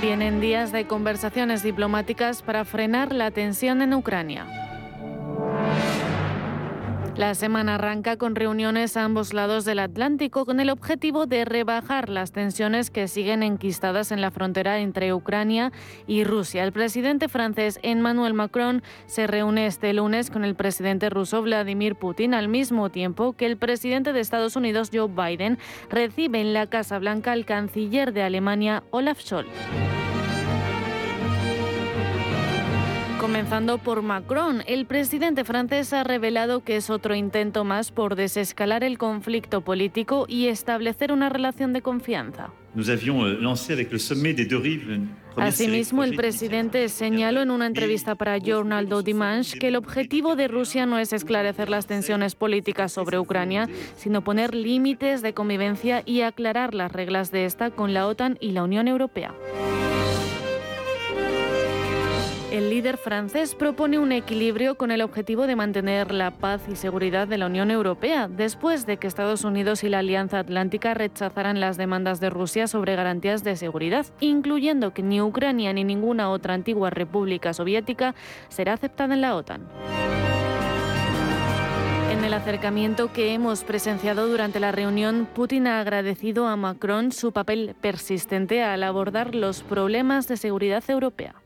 [0.00, 4.69] Vienen días de conversaciones diplomáticas para frenar la tensión en Ucrania.
[7.20, 12.08] La semana arranca con reuniones a ambos lados del Atlántico con el objetivo de rebajar
[12.08, 15.70] las tensiones que siguen enquistadas en la frontera entre Ucrania
[16.06, 16.64] y Rusia.
[16.64, 22.32] El presidente francés Emmanuel Macron se reúne este lunes con el presidente ruso Vladimir Putin
[22.32, 25.58] al mismo tiempo que el presidente de Estados Unidos Joe Biden
[25.90, 29.50] recibe en la Casa Blanca al canciller de Alemania Olaf Scholz.
[33.20, 38.82] Comenzando por Macron, el presidente francés ha revelado que es otro intento más por desescalar
[38.82, 42.50] el conflicto político y establecer una relación de confianza.
[45.36, 50.48] Asimismo, el presidente señaló en una entrevista para Journal du Dimanche que el objetivo de
[50.48, 56.22] Rusia no es esclarecer las tensiones políticas sobre Ucrania, sino poner límites de convivencia y
[56.22, 59.34] aclarar las reglas de esta con la OTAN y la Unión Europea.
[62.50, 67.28] El líder francés propone un equilibrio con el objetivo de mantener la paz y seguridad
[67.28, 71.76] de la Unión Europea, después de que Estados Unidos y la Alianza Atlántica rechazaran las
[71.76, 76.90] demandas de Rusia sobre garantías de seguridad, incluyendo que ni Ucrania ni ninguna otra antigua
[76.90, 78.16] república soviética
[78.48, 79.68] será aceptada en la OTAN.
[82.10, 87.30] En el acercamiento que hemos presenciado durante la reunión, Putin ha agradecido a Macron su
[87.30, 91.36] papel persistente al abordar los problemas de seguridad europea.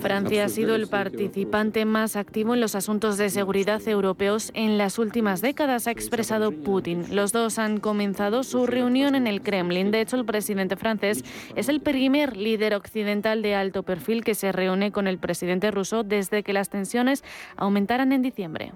[0.00, 4.98] Francia ha sido el participante más activo en los asuntos de seguridad europeos en las
[4.98, 7.14] últimas décadas, ha expresado Putin.
[7.14, 9.90] Los dos han comenzado su reunión en el Kremlin.
[9.90, 11.24] De hecho, el presidente francés
[11.56, 16.04] es el primer líder occidental de alto perfil que se reúne con el presidente ruso
[16.04, 17.24] desde que las tensiones
[17.56, 18.72] aumentaran en diciembre.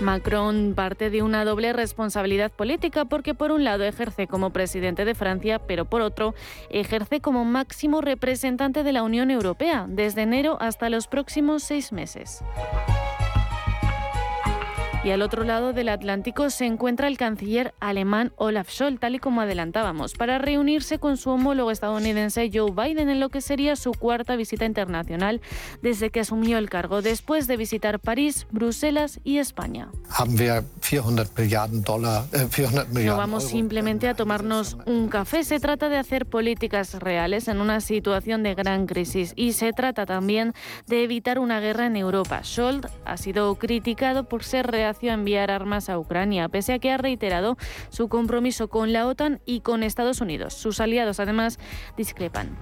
[0.00, 5.14] Macron parte de una doble responsabilidad política porque por un lado ejerce como presidente de
[5.14, 6.34] Francia, pero por otro
[6.70, 12.42] ejerce como máximo representante de la Unión Europea desde enero hasta los próximos seis meses.
[15.02, 19.18] Y al otro lado del Atlántico se encuentra el canciller alemán Olaf Scholz, tal y
[19.18, 23.92] como adelantábamos, para reunirse con su homólogo estadounidense Joe Biden en lo que sería su
[23.92, 25.40] cuarta visita internacional
[25.80, 29.88] desde que asumió el cargo, después de visitar París, Bruselas y España.
[30.20, 30.36] Äh,
[33.06, 37.80] no vamos simplemente a tomarnos un café, se trata de hacer políticas reales en una
[37.80, 40.52] situación de gran crisis y se trata también
[40.88, 42.42] de evitar una guerra en Europa.
[42.44, 46.96] Scholz ha sido criticado por ser real enviar armas a Ucrania, pese a que ha
[46.96, 47.56] reiterado
[47.88, 50.54] su compromiso con la OTAN y con Estados Unidos.
[50.54, 51.58] Sus aliados, además,
[51.96, 52.56] discrepan.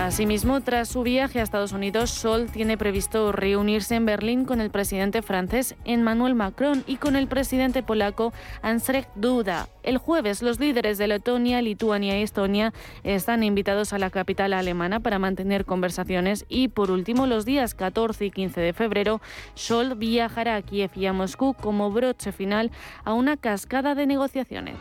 [0.00, 4.70] Asimismo, tras su viaje a Estados Unidos, Sol tiene previsto reunirse en Berlín con el
[4.70, 8.32] presidente francés Emmanuel Macron y con el presidente polaco
[8.62, 9.68] Andrzej Duda.
[9.82, 12.72] El jueves, los líderes de Letonia, Lituania y Estonia
[13.04, 18.24] están invitados a la capital alemana para mantener conversaciones y, por último, los días 14
[18.24, 19.20] y 15 de febrero,
[19.52, 22.70] Sol viajará a Kiev y a Moscú como broche final
[23.04, 24.76] a una cascada de negociaciones.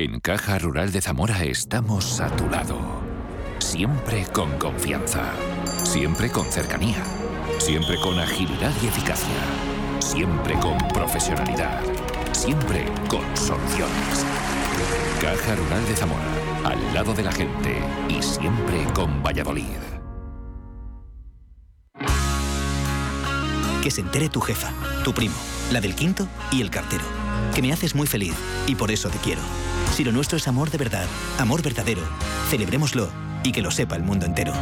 [0.00, 2.78] En Caja Rural de Zamora estamos a tu lado.
[3.58, 5.32] Siempre con confianza.
[5.82, 7.02] Siempre con cercanía.
[7.58, 9.26] Siempre con agilidad y eficacia.
[9.98, 11.82] Siempre con profesionalidad.
[12.30, 14.24] Siempre con soluciones.
[15.20, 16.28] Caja Rural de Zamora.
[16.64, 17.82] Al lado de la gente.
[18.08, 19.64] Y siempre con Valladolid.
[23.82, 24.70] Que se entere tu jefa,
[25.02, 25.34] tu primo,
[25.72, 27.04] la del quinto y el cartero.
[27.52, 28.34] Que me haces muy feliz
[28.68, 29.42] y por eso te quiero.
[29.98, 32.02] Si lo nuestro es amor de verdad, amor verdadero,
[32.50, 33.10] celebrémoslo
[33.42, 34.52] y que lo sepa el mundo entero.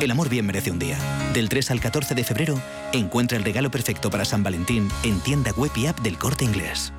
[0.00, 0.98] El amor bien merece un día.
[1.32, 2.60] Del 3 al 14 de febrero,
[2.92, 6.92] encuentra el regalo perfecto para San Valentín en tienda web y app del corte inglés.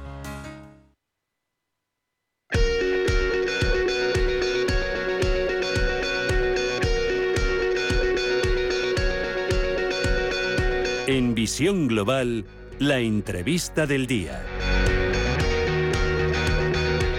[11.08, 12.46] En Visión Global,
[12.80, 14.46] la entrevista del día.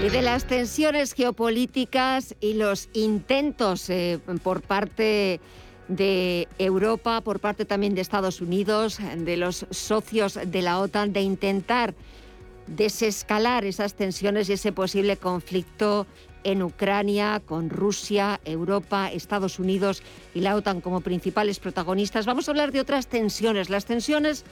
[0.03, 5.41] Y de las tensiones geopolíticas y los intentos eh, por parte
[5.87, 11.21] de Europa, por parte también de Estados Unidos, de los socios de la OTAN, de
[11.21, 11.95] intentar
[12.67, 16.09] desescalar esas tensiones y ese posible conflicto
[16.43, 20.03] en Ucrania, con Rusia, Europa, Estados Unidos
[20.35, 22.27] y la OTAN como principales protagonistas.
[22.27, 24.45] Vamos a hablar de otras tensiones, las tensiones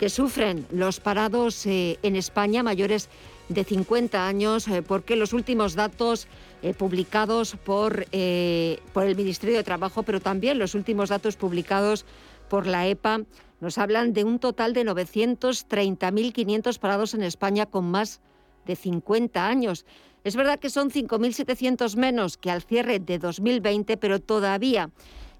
[0.00, 3.08] que sufren los parados eh, en España mayores
[3.48, 6.26] de 50 años, eh, porque los últimos datos
[6.62, 12.04] eh, publicados por, eh, por el Ministerio de Trabajo, pero también los últimos datos publicados
[12.48, 13.22] por la EPA,
[13.60, 18.20] nos hablan de un total de 930.500 parados en España con más
[18.66, 19.86] de 50 años.
[20.24, 24.90] Es verdad que son 5.700 menos que al cierre de 2020, pero todavía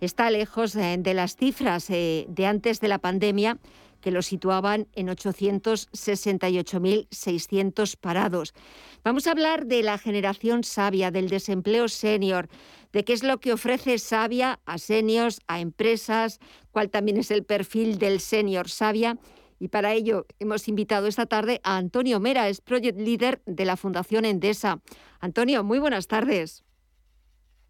[0.01, 3.59] está lejos de las cifras de antes de la pandemia
[4.07, 8.55] que lo situaban en 868.600 parados.
[9.03, 12.47] Vamos a hablar de la generación sabia, del desempleo senior,
[12.93, 16.39] de qué es lo que ofrece Sabia a seniors, a empresas,
[16.71, 19.19] cuál también es el perfil del senior Sabia.
[19.59, 23.77] Y para ello hemos invitado esta tarde a Antonio Mera, es Project Leader de la
[23.77, 24.79] Fundación Endesa.
[25.19, 26.65] Antonio, muy buenas tardes.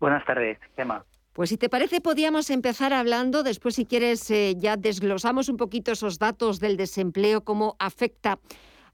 [0.01, 1.03] Buenas tardes, Gemma.
[1.37, 5.93] Pues si te parece, podíamos empezar hablando, después si quieres eh, ya desglosamos un poquito
[5.93, 8.39] esos datos del desempleo, cómo afecta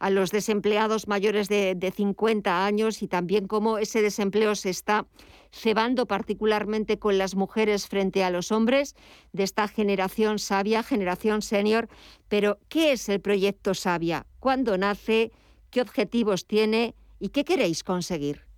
[0.01, 5.07] a los desempleados mayores de, 50 años y también cómo ese desempleo se está
[5.53, 8.97] cebando particularmente con las mujeres frente a los hombres
[9.32, 11.88] de esta generación sabia, generación senior.
[12.26, 14.26] Pero, ¿qué es el proyecto Sabia?
[14.40, 15.30] ¿Cuándo nace?
[15.70, 16.97] ¿Qué objetivos tiene?
[17.20, 18.51] ¿Y qué queréis conseguir?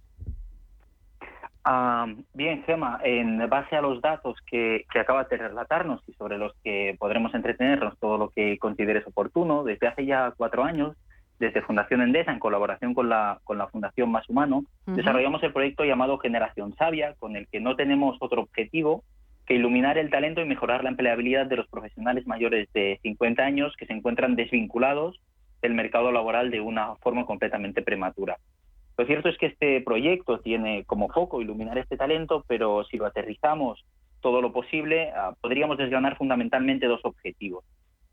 [2.35, 6.53] Bien, Gema, en base a los datos que, que acabas de relatarnos y sobre los
[6.63, 10.97] que podremos entretenernos todo lo que consideres oportuno, desde hace ya cuatro años,
[11.39, 15.85] desde Fundación Endesa, en colaboración con la, con la Fundación Más Humano, desarrollamos el proyecto
[15.85, 19.03] llamado Generación Sabia, con el que no tenemos otro objetivo
[19.47, 23.75] que iluminar el talento y mejorar la empleabilidad de los profesionales mayores de 50 años
[23.77, 25.21] que se encuentran desvinculados
[25.61, 28.39] del mercado laboral de una forma completamente prematura.
[28.97, 33.07] Lo cierto es que este proyecto tiene como foco iluminar este talento, pero si lo
[33.07, 33.85] aterrizamos
[34.21, 37.65] todo lo posible, ah, podríamos desgranar fundamentalmente dos objetivos.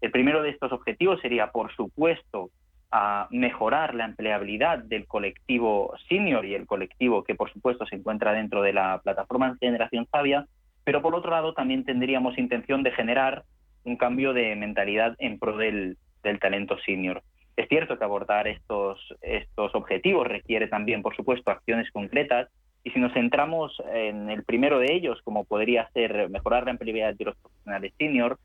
[0.02, 2.50] El primero de estos objetivos sería, por supuesto,
[2.92, 8.34] a mejorar la empleabilidad del colectivo senior y el colectivo que, por supuesto, se encuentra
[8.34, 10.48] dentro de la plataforma Generación Sabia,
[10.84, 13.44] pero por otro lado también tendríamos intención de generar
[13.84, 17.24] un cambio de mentalidad en pro del, del talento senior.
[17.56, 22.50] Es cierto que abordar estos, estos objetivos requiere también, por supuesto, acciones concretas.
[22.84, 27.14] Y si nos centramos en el primero de ellos, como podría ser mejorar la empleabilidad
[27.14, 28.40] de los profesionales senior,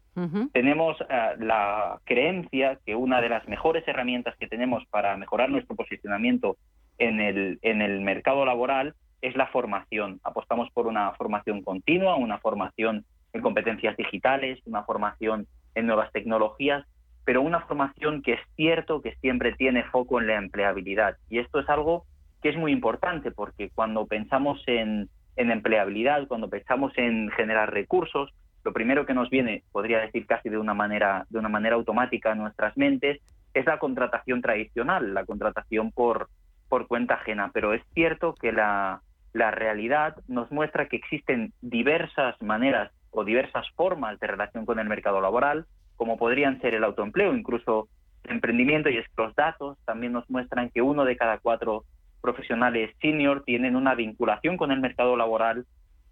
[0.52, 5.74] tenemos eh, la creencia que una de las mejores herramientas que tenemos para mejorar nuestro
[5.74, 6.56] posicionamiento
[6.98, 10.20] en el, en el mercado laboral es la formación.
[10.22, 16.84] Apostamos por una formación continua, una formación en competencias digitales, una formación en nuevas tecnologías
[17.26, 21.16] pero una formación que es cierto que siempre tiene foco en la empleabilidad.
[21.28, 22.06] Y esto es algo
[22.40, 28.32] que es muy importante porque cuando pensamos en, empleabilidad, cuando pensamos en generar recursos,
[28.64, 32.30] lo primero que nos viene, podría decir casi de una manera, de una manera automática
[32.30, 33.20] a nuestras mentes,
[33.54, 36.28] es la contratación tradicional, la contratación por,
[36.68, 37.50] por cuenta ajena.
[37.52, 39.00] Pero es cierto que la,
[39.32, 44.88] la realidad nos muestra que existen diversas maneras o diversas formas de relación con el
[44.88, 45.66] mercado laboral,
[45.96, 47.88] como podrían ser el autoempleo, incluso
[48.24, 51.84] el emprendimiento, y es que los datos también nos muestran que uno de cada cuatro
[52.20, 55.66] profesionales senior tienen una vinculación con el mercado laboral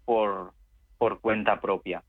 [0.05, 0.51] por,
[0.97, 2.03] por cuenta propia.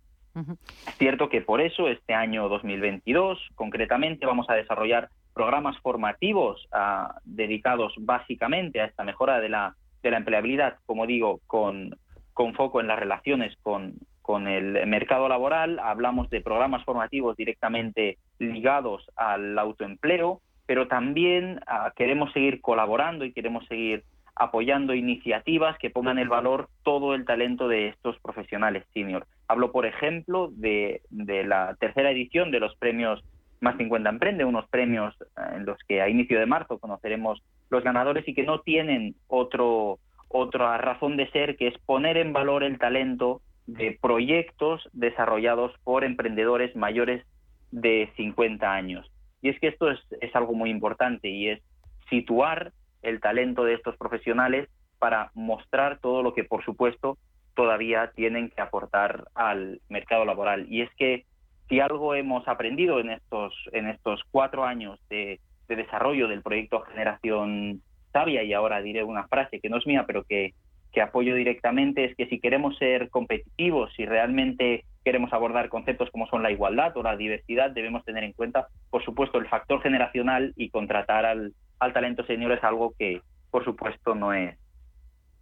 [0.86, 7.18] Es cierto que por eso este año 2022, concretamente, vamos a desarrollar programas formativos ah,
[7.24, 11.96] dedicados básicamente a esta mejora de la, de la empleabilidad, como digo, con,
[12.34, 13.94] con foco en las relaciones con,
[14.26, 21.92] con el mercado laboral, hablamos de programas formativos directamente ligados al autoempleo, pero también ah,
[21.94, 24.02] queremos seguir colaborando y queremos seguir
[24.34, 29.28] apoyando iniciativas que pongan el valor todo el talento de estos profesionales senior.
[29.46, 33.22] Hablo, por ejemplo, de, la tercera edición de los premios
[33.60, 37.84] Más 50 Emprende, unos premios ah, en los que a inicio de marzo conoceremos los
[37.84, 42.64] ganadores y que no tienen otro, otra razón de ser que es poner en valor
[42.64, 47.26] el talento de proyectos desarrollados por emprendedores mayores
[47.70, 49.10] de 50 años.
[49.42, 50.00] Y es que esto es,
[50.34, 51.62] algo muy importante y es
[52.08, 57.18] situar el talento de estos profesionales para mostrar todo lo que, por supuesto,
[57.54, 60.66] todavía tienen que aportar al mercado laboral.
[60.68, 61.24] Y es que
[61.68, 66.82] si algo hemos aprendido en estos, en estos cuatro años de, de desarrollo del proyecto
[66.82, 70.54] Generación Sabia, y ahora diré una frase que no es mía, pero que
[70.96, 76.26] que apoyo directamente es que si queremos ser competitivos, si realmente queremos abordar conceptos como
[76.26, 80.54] son la igualdad o la diversidad, debemos tener en cuenta, por supuesto, el factor generacional
[80.56, 81.52] y contratar al,
[81.92, 83.20] talento senior es algo que,
[83.50, 84.56] por supuesto, no es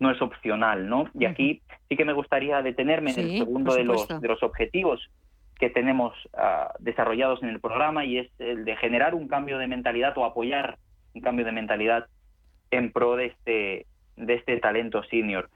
[0.00, 1.09] no es opcional, ¿no?
[1.14, 5.09] Y aquí sí que me gustaría detenerme en el segundo de los, de los objetivos
[5.61, 9.68] que tenemos ah, desarrollados en el programa y es el de generar un cambio de
[9.68, 10.78] mentalidad o apoyar
[11.14, 12.07] un cambio de mentalidad
[12.72, 13.86] en pro de este
[14.16, 15.48] de este talento senior.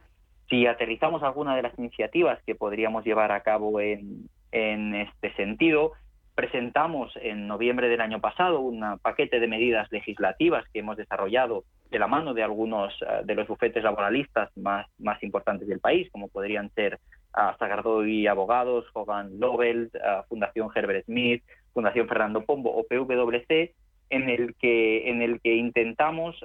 [0.49, 5.93] Si aterrizamos alguna de las iniciativas que podríamos llevar a cabo en, en este sentido,
[6.35, 11.99] presentamos en noviembre del año pasado un paquete de medidas legislativas que hemos desarrollado de
[11.99, 16.29] la mano de algunos eh, de los bufetes laboralistas más, más importantes del país, como
[16.29, 17.01] podrían ser
[17.37, 21.43] uh, y Abogados, Hogan Lovel, uh, Fundación Herbert Smith,
[21.73, 23.75] Fundación Fernando Pombo o PwC,
[24.11, 26.37] en el que, en el que intentamos,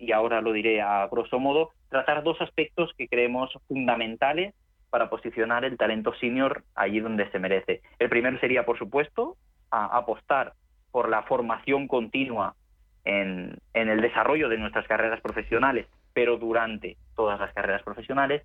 [0.00, 4.54] y ahora lo diré a grosso modo, tratar dos aspectos que creemos fundamentales
[4.88, 7.82] para posicionar el talento senior allí donde se merece.
[7.98, 9.36] El primero sería, por supuesto,
[9.70, 10.54] apostar
[10.90, 12.56] por la formación continua
[13.04, 18.42] en, el desarrollo de nuestras carreras profesionales, pero durante todas las carreras profesionales.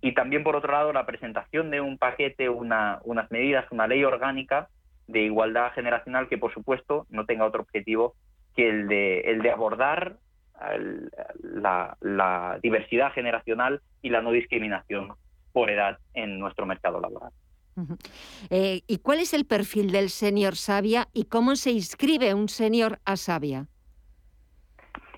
[0.00, 4.04] Y también, por otro lado, la presentación de un paquete, una, unas medidas, una ley
[4.04, 4.68] orgánica
[5.06, 8.14] de igualdad generacional que, por supuesto, no tenga otro objetivo
[8.54, 10.16] que el de, el de abordar
[11.42, 15.12] la, diversidad generacional y la no discriminación
[15.52, 17.32] por edad en nuestro mercado laboral.
[18.50, 22.98] Eh, ¿Y cuál es el perfil del senior Sabia y cómo se inscribe un senior
[23.04, 23.66] a Sabia?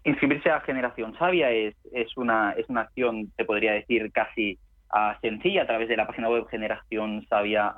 [0.04, 4.58] Inscribirse a Generación Sabia es, es, una, es una acción, te podría decir, casi
[4.90, 7.74] ah, sencilla a través de la página web Generación Sabia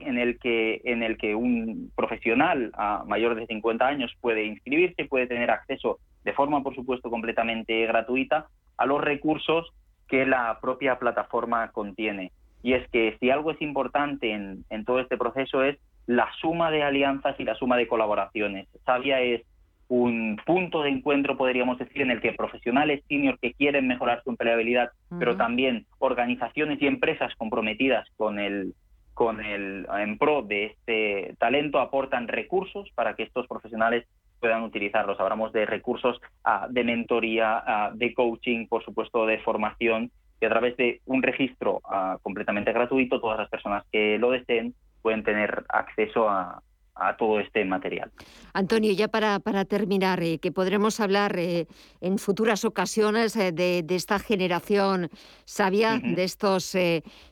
[0.00, 5.06] en el que en el que un profesional a mayor de 50 años puede inscribirse,
[5.06, 5.98] puede tener acceso
[6.28, 9.72] de forma, por supuesto, completamente gratuita a los recursos
[10.08, 12.32] que la propia plataforma contiene.
[12.62, 16.70] Y es que si algo es importante en, en todo este proceso es la suma
[16.70, 18.68] de alianzas y la suma de colaboraciones.
[18.84, 19.42] Sabia es
[19.88, 24.28] un punto de encuentro, podríamos decir, en el que profesionales senior que quieren mejorar su
[24.28, 28.74] empleabilidad, pero también organizaciones y empresas comprometidas con el,
[29.14, 34.06] con el en pro de este talento aportan recursos para que estos profesionales
[34.40, 35.18] puedan utilizarlos.
[35.20, 40.10] Hablamos de recursos ah, de mentoría, ah, de coaching, por supuesto, de formación,
[40.40, 44.74] y a través de un registro ah, completamente gratuito, todas las personas que lo deseen
[45.02, 46.62] pueden tener acceso a,
[46.98, 48.10] a todo este material.
[48.52, 51.66] Antonio, ya para, para terminar, eh, que podremos hablar eh,
[52.00, 55.08] en futuras ocasiones eh, de, esta generación
[55.44, 56.76] sabia, de estos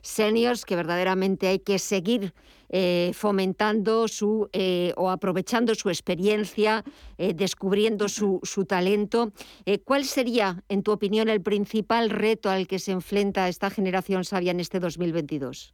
[0.01, 2.33] seniors que verdaderamente hay que seguir
[3.13, 4.49] fomentando su
[4.97, 6.83] o aprovechando su experiencia,
[7.17, 9.31] descubriendo su, su talento.
[9.85, 14.51] ¿Cuál sería, en tu opinión, el principal reto al que se enfrenta esta generación sabia
[14.51, 15.73] en este 2022?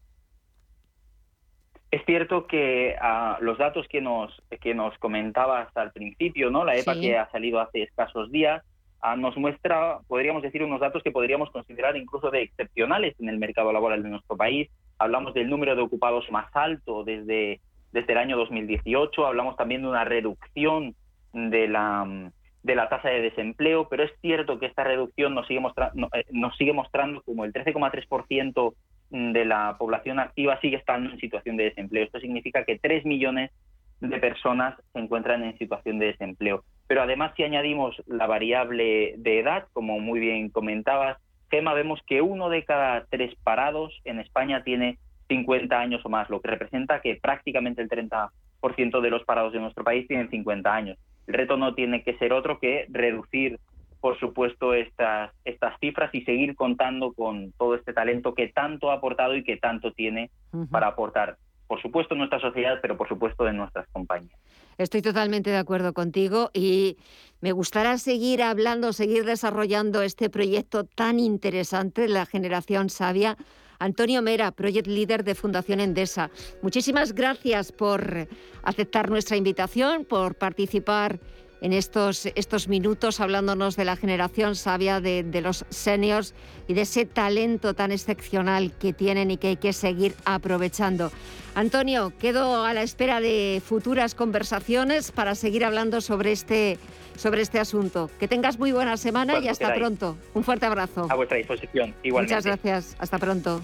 [1.93, 6.65] Es cierto que ah, los datos que nos, que nos comentabas al principio, ¿no?
[6.65, 8.63] la EPA que ha salido hace escasos días,
[8.99, 13.37] ah, nos muestra, podríamos decir, unos datos que podríamos considerar incluso de excepcionales en el
[13.37, 14.71] mercado laboral de nuestro país.
[14.97, 19.89] Hablamos del número de ocupados más alto desde, desde el año 2018, hablamos también de
[19.89, 20.95] una reducción
[21.31, 22.31] de la,
[22.63, 26.57] de la tasa de desempleo, pero es cierto que esta reducción nos sigue, eh, nos
[26.57, 28.73] sigue mostrando como el 13,3%
[29.13, 32.03] de la población activa sigue estando en situación de desempleo.
[32.03, 33.51] Esto significa que 3 millones
[33.99, 36.63] de personas se encuentran en situación de desempleo.
[36.87, 41.17] Pero además, si añadimos la variable de edad, como muy bien comentabas,
[41.51, 44.97] Gema, vemos que uno de cada tres parados en España tiene
[45.27, 49.59] 50 años o más, lo que representa que prácticamente el 30% de los parados de
[49.59, 50.97] nuestro país tienen 50 años.
[51.27, 53.59] El reto no tiene que ser otro que reducir
[54.03, 58.95] por supuesto, estas, estas cifras y seguir contando con todo este talento que tanto ha
[58.95, 60.29] aportado y que tanto tiene
[60.69, 61.37] para aportar,
[61.67, 64.37] por supuesto, en nuestra sociedad, pero por supuesto en nuestras compañías.
[64.77, 66.97] Estoy totalmente de acuerdo contigo y
[67.39, 73.37] me gustará seguir hablando, seguir desarrollando este proyecto tan interesante la generación sabia.
[73.79, 76.29] Antonio Mera, Project Leader de Fundación Endesa.
[76.61, 78.27] Muchísimas gracias por
[78.63, 81.21] aceptar nuestra invitación, por participar
[81.63, 86.35] en estos, estos minutos hablándonos de la generación sabia, de, de los seniors
[86.67, 91.09] y de ese talento tan excepcional que tienen y que hay que seguir aprovechando.
[91.55, 96.77] Antonio, quedo a la espera de futuras conversaciones para seguir hablando sobre este,
[97.15, 98.09] sobre este asunto.
[98.19, 100.17] Que tengas muy buena semana y hasta pronto.
[100.33, 101.07] Un fuerte abrazo.
[101.09, 102.35] A vuestra disposición, igualmente.
[102.35, 102.95] Muchas gracias.
[102.99, 103.61] Hasta pronto.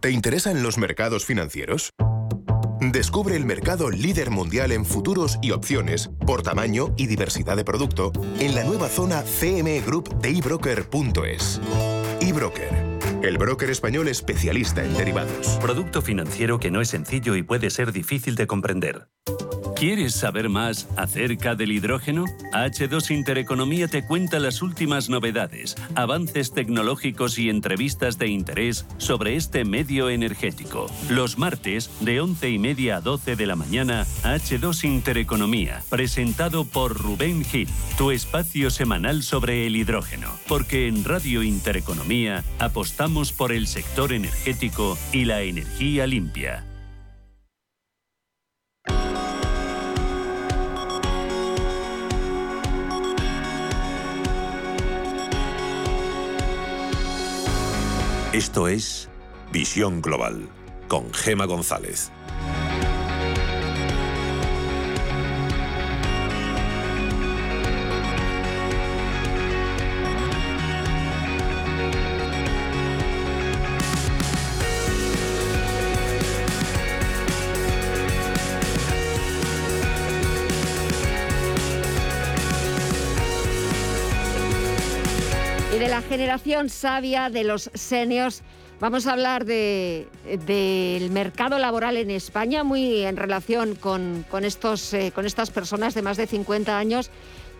[0.00, 1.90] ¿Te interesan los mercados financieros?
[2.80, 8.10] Descubre el mercado líder mundial en futuros y opciones por tamaño y diversidad de producto
[8.38, 11.60] en la nueva zona CME Group de ebroker.es.
[12.22, 15.58] eBroker, el broker español especialista en derivados.
[15.60, 19.08] Producto financiero que no es sencillo y puede ser difícil de comprender.
[19.80, 22.26] ¿Quieres saber más acerca del hidrógeno?
[22.52, 29.64] H2 Intereconomía te cuenta las últimas novedades, avances tecnológicos y entrevistas de interés sobre este
[29.64, 30.90] medio energético.
[31.08, 36.98] Los martes, de 11 y media a 12 de la mañana, H2 Intereconomía, presentado por
[36.98, 40.28] Rubén Gil, tu espacio semanal sobre el hidrógeno.
[40.46, 46.64] Porque en Radio Intereconomía apostamos por el sector energético y la energía limpia.
[58.32, 59.08] Esto es
[59.50, 60.48] Visión Global
[60.86, 62.12] con Gema González.
[86.10, 88.42] Generación sabia de los seniors.
[88.80, 90.08] Vamos a hablar del
[91.12, 96.16] mercado laboral en España, muy en relación con, estos, eh, con estas personas de más
[96.16, 97.12] de 50 años,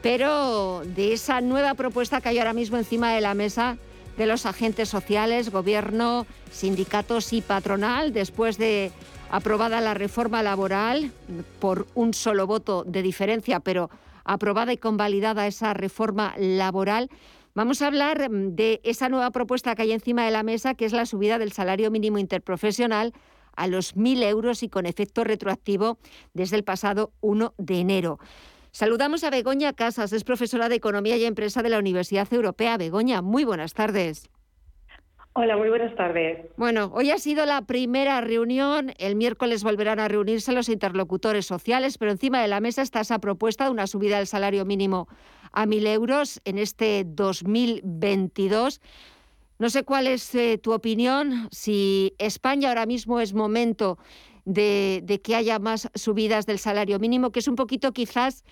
[0.03, 3.79] pero de esa nueva propuesta que hay ahora mismo encima de la mesa
[4.17, 8.91] de los agentes sociales, gobierno, sindicatos y patronal, después de
[9.31, 11.13] aprobada la reforma laboral
[11.61, 13.91] por un solo voto de diferencia, pero
[14.25, 17.11] aprobada y convalidada esa reforma laboral.
[17.55, 20.85] Vamos a hablar mm, de esa nueva propuesta que hay encima de la mesa, que
[20.85, 23.13] es la subida del salario mínimo interprofesional
[23.57, 25.99] a los 1.000 euros y con efecto retroactivo
[26.33, 28.19] desde el pasado 1 de enero.
[28.71, 32.77] Saludamos a Begoña Casas, es profesora de Economía y Empresa de la Universidad Europea.
[32.77, 34.31] Begoña, muy buenas tardes.
[35.43, 36.39] Hola, muy buenas tardes.
[36.59, 41.97] Bueno, hoy ha sido la primera reunión, el miércoles volverán a reunirse los interlocutores sociales,
[41.97, 45.09] pero encima de la mesa está esa propuesta de una subida del salario mínimo
[45.51, 48.83] a mil euros en este 2022.
[49.59, 53.97] No sé cuál es eh, tu opinión, si España ahora mismo es momento
[54.45, 58.45] de, que haya más subidas del salario mínimo, que es un poquito quizás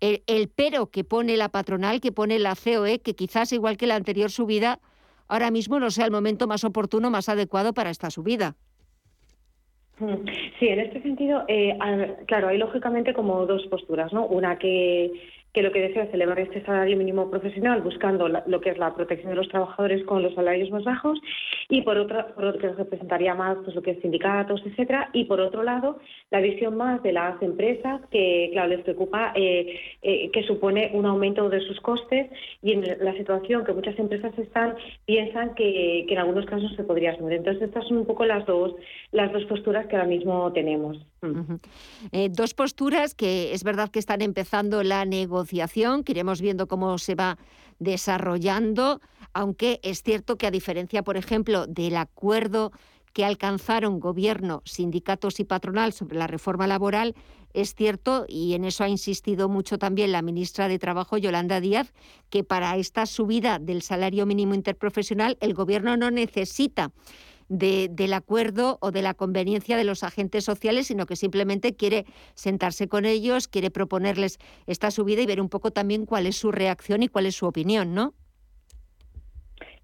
[0.00, 3.94] el, pero que pone la patronal, que pone la COE, que quizás igual que la
[3.94, 4.78] anterior subida,
[5.28, 8.56] ahora mismo no sea el momento más oportuno, más adecuado para esta subida.
[10.00, 11.76] Mm, sí, en este sentido, eh,
[12.26, 14.26] claro, hay lógicamente como dos posturas, ¿no?
[14.26, 15.12] Una que
[15.52, 18.94] que lo que desea es elevar este salario mínimo profesional buscando lo que es la
[18.94, 21.18] protección de los trabajadores con los salarios más bajos
[21.68, 25.10] y por otra por otro que representaría más pues lo que es sindicatos etcétera.
[25.12, 25.98] Y por otro lado
[26.30, 31.06] la visión más de las empresas que claro les preocupa eh, eh, que supone un
[31.06, 32.30] aumento de sus costes
[32.62, 34.74] y en la situación que muchas empresas están
[35.06, 37.34] piensan que, en algunos casos se podría asumir.
[37.34, 38.74] Entonces estas son un poco las dos
[39.12, 40.98] las dos posturas que ahora mismo tenemos.
[42.12, 46.98] Eh, dos posturas que es verdad que están empezando la negociación que iremos viendo cómo
[46.98, 47.38] se va
[47.78, 49.00] desarrollando,
[49.32, 52.72] aunque es cierto que a diferencia, por ejemplo, del acuerdo
[53.12, 57.14] que alcanzaron gobierno, sindicatos y patronal sobre la reforma laboral,
[57.54, 61.92] es cierto, y en eso ha insistido mucho también la ministra de Trabajo, Yolanda Díaz,
[62.30, 66.92] que para esta subida del salario mínimo interprofesional el gobierno no necesita
[67.48, 72.88] del acuerdo o de la conveniencia de los agentes sociales, sino que simplemente quiere sentarse
[72.88, 77.02] con ellos, quiere proponerles esta subida y ver un poco también cuál es su reacción
[77.02, 78.14] y cuál es su opinión, ¿no?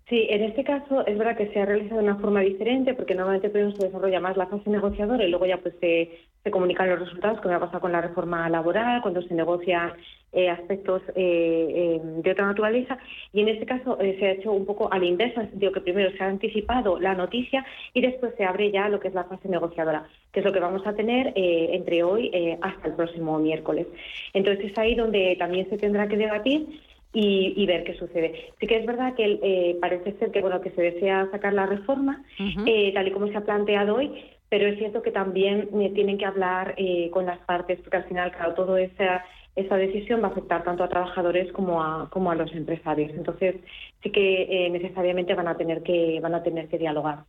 [0.09, 3.15] Sí, en este caso es verdad que se ha realizado de una forma diferente porque
[3.15, 6.11] normalmente se desarrolla más la fase negociadora y luego ya pues se,
[6.43, 9.93] se comunican los resultados, como ha pasado con la reforma laboral, cuando se negocian
[10.35, 12.99] eh, aspectos eh, eh, de otra naturaleza.
[13.33, 15.81] Y en este caso se ha hecho un poco al inverso, en el sentido que
[15.81, 19.25] primero se ha anticipado la noticia y después se abre ya lo que es la
[19.25, 22.31] fase negociadora, que es lo que vamos a tener entre hoy
[22.61, 23.87] hasta el próximo miércoles.
[24.33, 26.67] Entonces es ahí donde también se tendrá que debatir
[27.15, 28.53] y, ver qué sucede.
[28.61, 31.67] Sí que es verdad que eh, parece ser que bueno que se desea sacar la
[31.67, 32.25] reforma
[32.67, 34.11] eh, tal y como se ha planteado hoy,
[34.49, 36.75] pero es cierto que también eh, tienen que hablar
[37.11, 39.25] con las partes porque al final claro todo esa
[39.57, 43.13] esa decisión va a afectar tanto a trabajadores como a como a los empresarios.
[43.15, 43.57] Entonces
[44.03, 47.25] sí que necesariamente van a tener que van a tener que dialogar.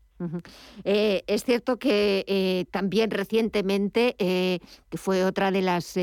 [0.83, 5.97] es cierto que también recientemente, que fue otra de las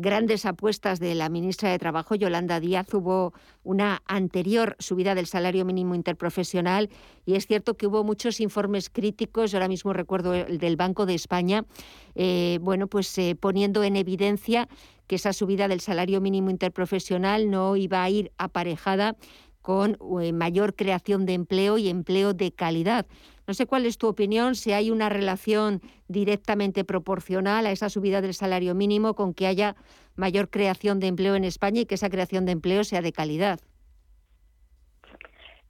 [0.00, 2.92] grandes apuestas de la ministra de Trabajo, Yolanda Díaz.
[2.92, 3.32] Hubo
[3.62, 6.90] una anterior subida del salario mínimo interprofesional
[7.26, 11.14] y es cierto que hubo muchos informes críticos, ahora mismo recuerdo el del Banco de
[11.14, 11.64] España,
[12.14, 14.68] eh, bueno, pues eh, poniendo en evidencia
[15.06, 19.16] que esa subida del salario mínimo interprofesional no iba a ir aparejada
[19.62, 23.06] con eh, mayor creación de empleo y empleo de calidad.
[23.50, 28.20] No sé cuál es tu opinión, si hay una relación directamente proporcional a esa subida
[28.20, 29.74] del salario mínimo con que haya
[30.14, 33.58] mayor creación de empleo en España y que esa creación de empleo sea de calidad.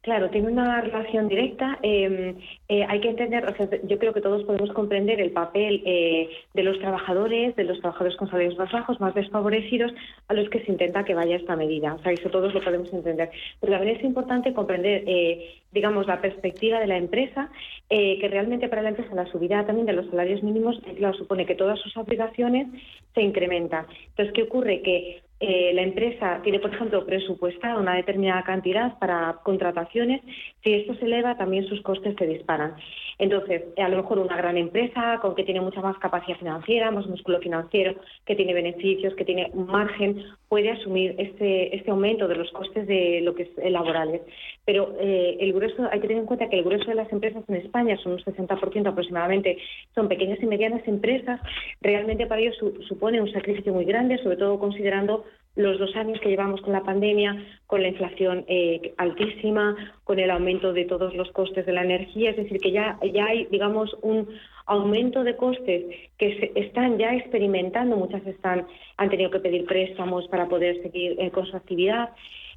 [0.03, 1.79] Claro, tiene una relación directa.
[1.83, 2.35] Em,
[2.69, 6.31] eh, hay que entender, o sea, yo creo que todos podemos comprender el papel eh,
[6.55, 9.93] de los trabajadores, de los trabajadores con salarios más bajos, más desfavorecidos,
[10.29, 11.93] a los que se intenta que vaya esta medida.
[11.95, 13.31] O sea, eso todos lo podemos entender.
[13.61, 17.51] Pero también es importante comprender, eh, digamos, la perspectiva de la empresa,
[17.89, 20.81] que realmente para la empresa la subida también de los salarios mínimos,
[21.19, 22.69] supone que todas sus obligaciones
[23.15, 23.87] se incrementan.
[24.11, 24.81] Entonces, ¿qué ocurre?
[24.81, 30.21] Que eh, la empresa tiene, por ejemplo, presupuestada una determinada cantidad para contrataciones,
[30.63, 32.75] si esto se eleva, también sus costes se disparan.
[33.19, 37.07] Entonces, a lo mejor una gran empresa con que tiene mucha más capacidad financiera, más
[37.07, 37.95] músculo financiero,
[38.27, 43.21] que tiene beneficios, que tiene margen, puede asumir este, este aumento de los costes de
[43.23, 44.21] lo que es laborales.
[44.65, 47.45] Pero eh, el grueso, hay que tener en cuenta que el grueso de las empresas
[47.49, 49.59] en España, son un 60% aproximadamente,
[49.95, 51.41] son pequeñas y medianas empresas.
[51.81, 52.57] Realmente para ellos
[52.89, 55.25] supone un sacrificio muy grande, sobre todo considerando
[55.55, 60.33] los dos años que llevamos con la pandemia, con la inflación eh, altísima, con el
[60.33, 63.97] aumento de todos los costes de la energía, es decir, que ya, ya hay, digamos,
[64.03, 64.29] un
[64.71, 65.85] aumento de costes
[66.19, 68.67] que se están ya experimentando, muchas están,
[68.97, 72.11] han tenido que pedir préstamos para poder seguir eh, con su actividad.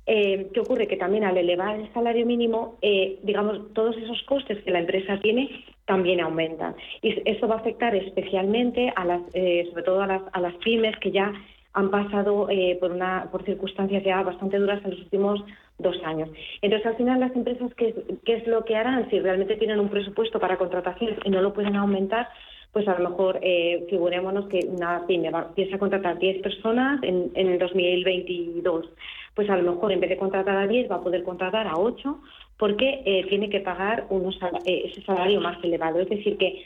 [0.06, 0.88] Eh, ¿Qué ocurre?
[0.88, 2.78] Que también al elevar el salario mínimo,
[3.24, 6.76] digamos, todos esos costes que la empresa tiene también aumentan.
[7.02, 10.98] Y eso va a afectar especialmente a las, sobre todo a las, a las pymes
[10.98, 11.32] que ya
[11.74, 15.44] han pasado eh, por, una, por circunstancias ya bastante duras en los últimos
[15.78, 16.30] dos años.
[16.62, 17.94] Entonces, al final, las empresas, ¿qué,
[18.26, 19.10] qué es lo que harán?
[19.10, 22.30] Si realmente tienen un presupuesto para contrataciones y no lo pueden aumentar,
[22.74, 27.32] pues a lo mejor eh, figurémonos que una pyme empieza a contratar 10 personas en,
[27.36, 28.90] en el 2022.
[29.36, 31.78] Pues a lo mejor en vez de contratar a 10 va a poder contratar a
[31.78, 32.20] 8
[32.58, 36.00] porque eh, tiene que pagar unos, eh, ese salario más elevado.
[36.00, 36.66] Es decir, que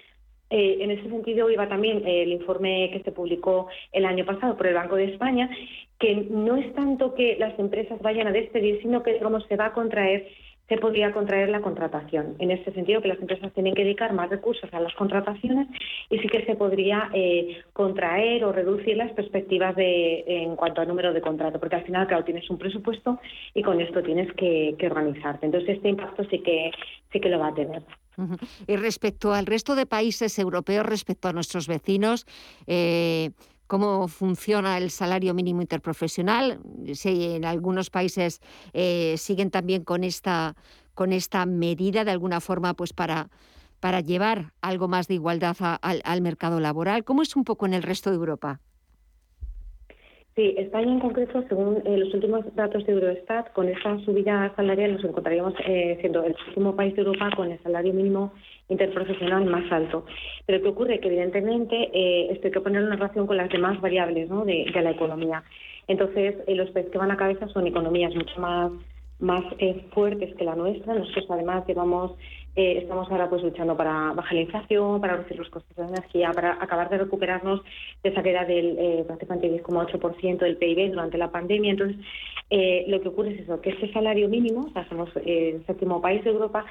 [0.49, 4.67] eh, en ese sentido iba también el informe que se publicó el año pasado por
[4.67, 5.49] el Banco de España,
[5.99, 9.67] que no es tanto que las empresas vayan a despedir, sino que digamos, se va
[9.67, 10.27] a contraer
[10.67, 12.35] se podría contraer la contratación.
[12.39, 15.67] En este sentido, que las empresas tienen que dedicar más recursos a las contrataciones
[16.09, 20.87] y sí que se podría eh, contraer o reducir las perspectivas de, en cuanto al
[20.87, 23.19] número de contrato, porque al final, claro, tienes un presupuesto
[23.53, 25.45] y con esto tienes que, organizarte.
[25.45, 26.71] Entonces, este impacto sí que,
[27.11, 27.83] sí que lo va a tener.
[28.67, 32.25] Y respecto al resto de países europeos, respecto a nuestros vecinos,
[32.65, 33.31] eh,
[33.67, 36.59] cómo funciona el salario mínimo interprofesional,
[36.93, 38.41] si en algunos países
[38.73, 40.55] eh, siguen también con esta,
[40.93, 43.29] con esta medida de alguna forma pues para,
[43.79, 47.03] para llevar algo más de igualdad al mercado laboral.
[47.03, 48.59] ¿Cómo es un poco en el resto de Europa?
[50.37, 54.93] Sí, España en concreto, según eh, los últimos datos de Eurostat, con esa subida salarial
[54.93, 58.33] nos encontraríamos eh, siendo el último país de Europa con el salario mínimo
[58.69, 60.05] interprofesional más alto.
[60.45, 60.99] Pero ¿qué ocurre?
[60.99, 64.45] Que evidentemente eh, esto hay que poner en relación con las demás variables ¿no?
[64.45, 65.43] de, la economía.
[65.87, 68.71] Entonces, eh, los países que van a cabeza son economías mucho más
[69.19, 70.93] más eh, fuertes que la nuestra.
[70.93, 72.11] Nosotros además llevamos,
[72.55, 76.31] eh, estamos ahora pues luchando para bajar la inflación, para reducir los costos de energía,
[76.33, 77.61] para acabar de recuperarnos
[78.03, 81.71] de esa queda del eh, prácticamente 10,8% del PIB durante la pandemia.
[81.71, 81.97] Entonces,
[82.87, 86.23] lo que ocurre es eso, que este salario mínimo, o sea, somos el séptimo país
[86.23, 86.65] de Europa,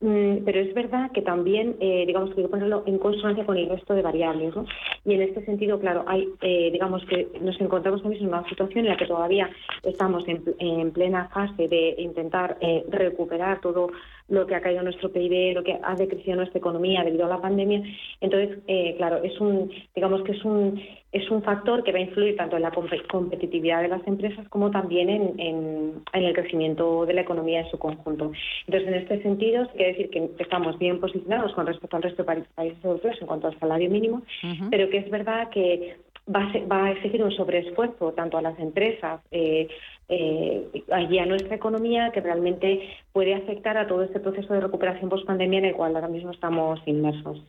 [0.00, 3.94] pero es verdad que también, eh, digamos, que hay ponerlo en consonancia con el resto
[3.94, 4.66] de variables, ¿no?
[5.04, 8.80] Y en este sentido, claro, hay, eh, digamos que nos encontramos también en una situación
[8.80, 9.48] en la que todavía
[9.82, 13.90] estamos en, plena fase de intentar eh, recuperar todo
[14.28, 17.40] lo que ha caído nuestro PIB, lo que ha decrecido nuestra economía debido a la
[17.40, 17.82] pandemia.
[18.20, 20.80] Entonces, eh, claro, es un, digamos que es un,
[21.12, 22.72] es un factor que va a influir tanto en la
[23.10, 27.78] competitividad de las empresas como también en, en, el crecimiento de la economía en su
[27.78, 28.32] conjunto.
[28.66, 32.42] Entonces, en este sentido, quiere decir que estamos bien posicionados con respecto al resto de
[32.54, 34.22] países europeos en cuanto al salario mínimo,
[34.70, 35.96] pero que es verdad que
[36.26, 39.68] va a, va a exigir un sobreesfuerzo tanto a las empresas eh,
[40.08, 45.08] eh, allí a nuestra economía que realmente puede afectar a todo este proceso de recuperación
[45.08, 47.42] post-pandemia en el cual ahora mismo estamos inmersos.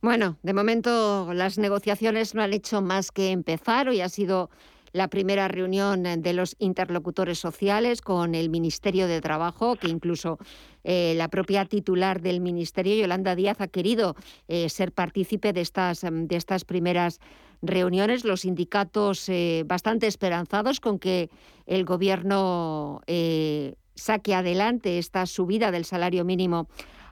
[0.00, 3.88] Bueno, de momento las negociaciones no han hecho más que empezar.
[3.88, 4.48] Hoy ha sido
[4.92, 10.38] la primera reunión de los interlocutores sociales con el Ministerio de Trabajo, que incluso
[10.84, 14.16] eh, la propia titular del Ministerio, Yolanda Díaz, ha querido
[14.48, 17.20] eh, ser partícipe de estas, de estas primeras
[17.62, 21.30] reuniones, los sindicatos eh, bastante esperanzados con que
[21.66, 26.68] el Gobierno eh, saque adelante esta subida del salario mínimo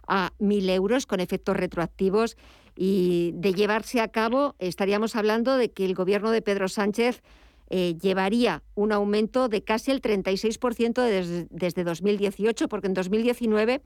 [0.06, 2.36] a 1.000 euros con efectos retroactivos
[2.76, 7.22] y de llevarse a cabo estaríamos hablando de que el Gobierno de Pedro Sánchez
[7.70, 13.80] eh, llevaría un aumento de casi el 36% desde, desde 2018, porque en 2019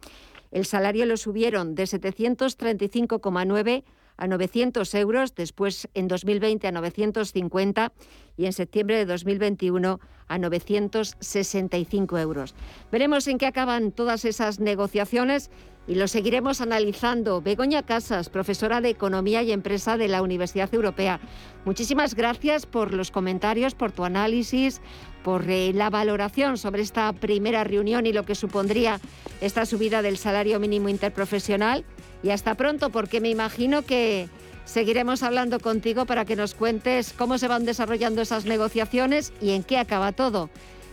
[0.51, 3.85] el salario lo subieron de 735,9
[4.19, 7.93] a 900 euros, después en 2020 a 950
[8.37, 12.55] y en septiembre de 2021 a 965 euros.
[12.93, 15.51] Veremos en qué acaban todas esas negociaciones
[15.89, 17.41] y lo seguiremos analizando.
[17.41, 21.18] Begoña Casas, profesora de Economía y Empresa de la Universidad Europea.
[21.64, 24.82] Muchísimas gracias por los comentarios, por tu análisis,
[25.24, 29.01] por eh, la valoración sobre esta primera reunión y lo que supondría
[29.41, 31.84] esta subida del salario mínimo interprofesional.
[32.22, 34.28] Y hasta pronto, porque me imagino que
[34.66, 39.64] seguiremos hablando contigo para que nos cuentes cómo se van desarrollando esas negociaciones y en
[39.64, 40.51] qué acaba todo.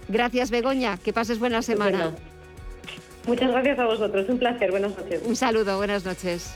[0.07, 0.97] Gracias, Begoña.
[0.97, 2.13] Que pases buena semana.
[3.27, 4.25] Muchas gracias a vosotros.
[4.29, 4.71] Un placer.
[4.71, 5.21] Buenas noches.
[5.25, 5.77] Un saludo.
[5.77, 6.55] Buenas noches.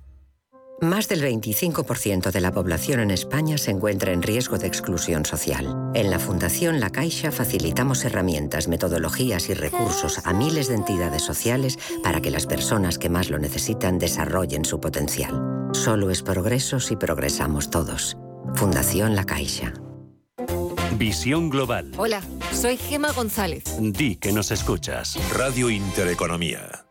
[0.81, 5.91] Más del 25% de la población en España se encuentra en riesgo de exclusión social.
[5.93, 11.77] En la Fundación La Caixa facilitamos herramientas, metodologías y recursos a miles de entidades sociales
[12.03, 15.69] para que las personas que más lo necesitan desarrollen su potencial.
[15.73, 18.17] Solo es progreso si progresamos todos.
[18.55, 19.73] Fundación La Caixa.
[20.97, 21.91] Visión Global.
[21.97, 22.21] Hola,
[22.53, 23.65] soy Gema González.
[23.79, 25.15] Di que nos escuchas.
[25.31, 26.90] Radio Intereconomía.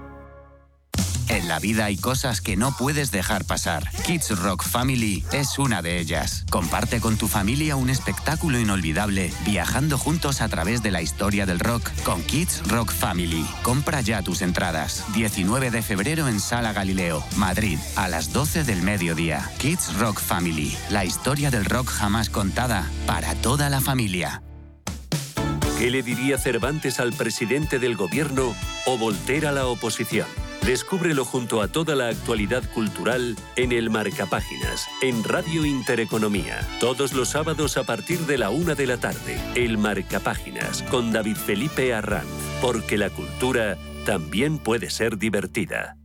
[1.31, 3.89] En la vida hay cosas que no puedes dejar pasar.
[4.05, 6.43] Kids Rock Family es una de ellas.
[6.51, 11.61] Comparte con tu familia un espectáculo inolvidable, viajando juntos a través de la historia del
[11.61, 13.45] rock con Kids Rock Family.
[13.63, 15.05] Compra ya tus entradas.
[15.13, 19.49] 19 de febrero en Sala Galileo, Madrid, a las 12 del mediodía.
[19.57, 24.43] Kids Rock Family, la historia del rock jamás contada para toda la familia.
[25.81, 28.55] ¿Qué le diría Cervantes al presidente del gobierno
[28.85, 30.27] o Voltaire a la oposición?
[30.63, 36.59] Descúbrelo junto a toda la actualidad cultural en el Marcapáginas, en Radio Intereconomía.
[36.79, 39.39] Todos los sábados a partir de la una de la tarde.
[39.55, 42.29] El Marcapáginas, con David Felipe Arranz.
[42.61, 43.75] Porque la cultura
[44.05, 45.97] también puede ser divertida.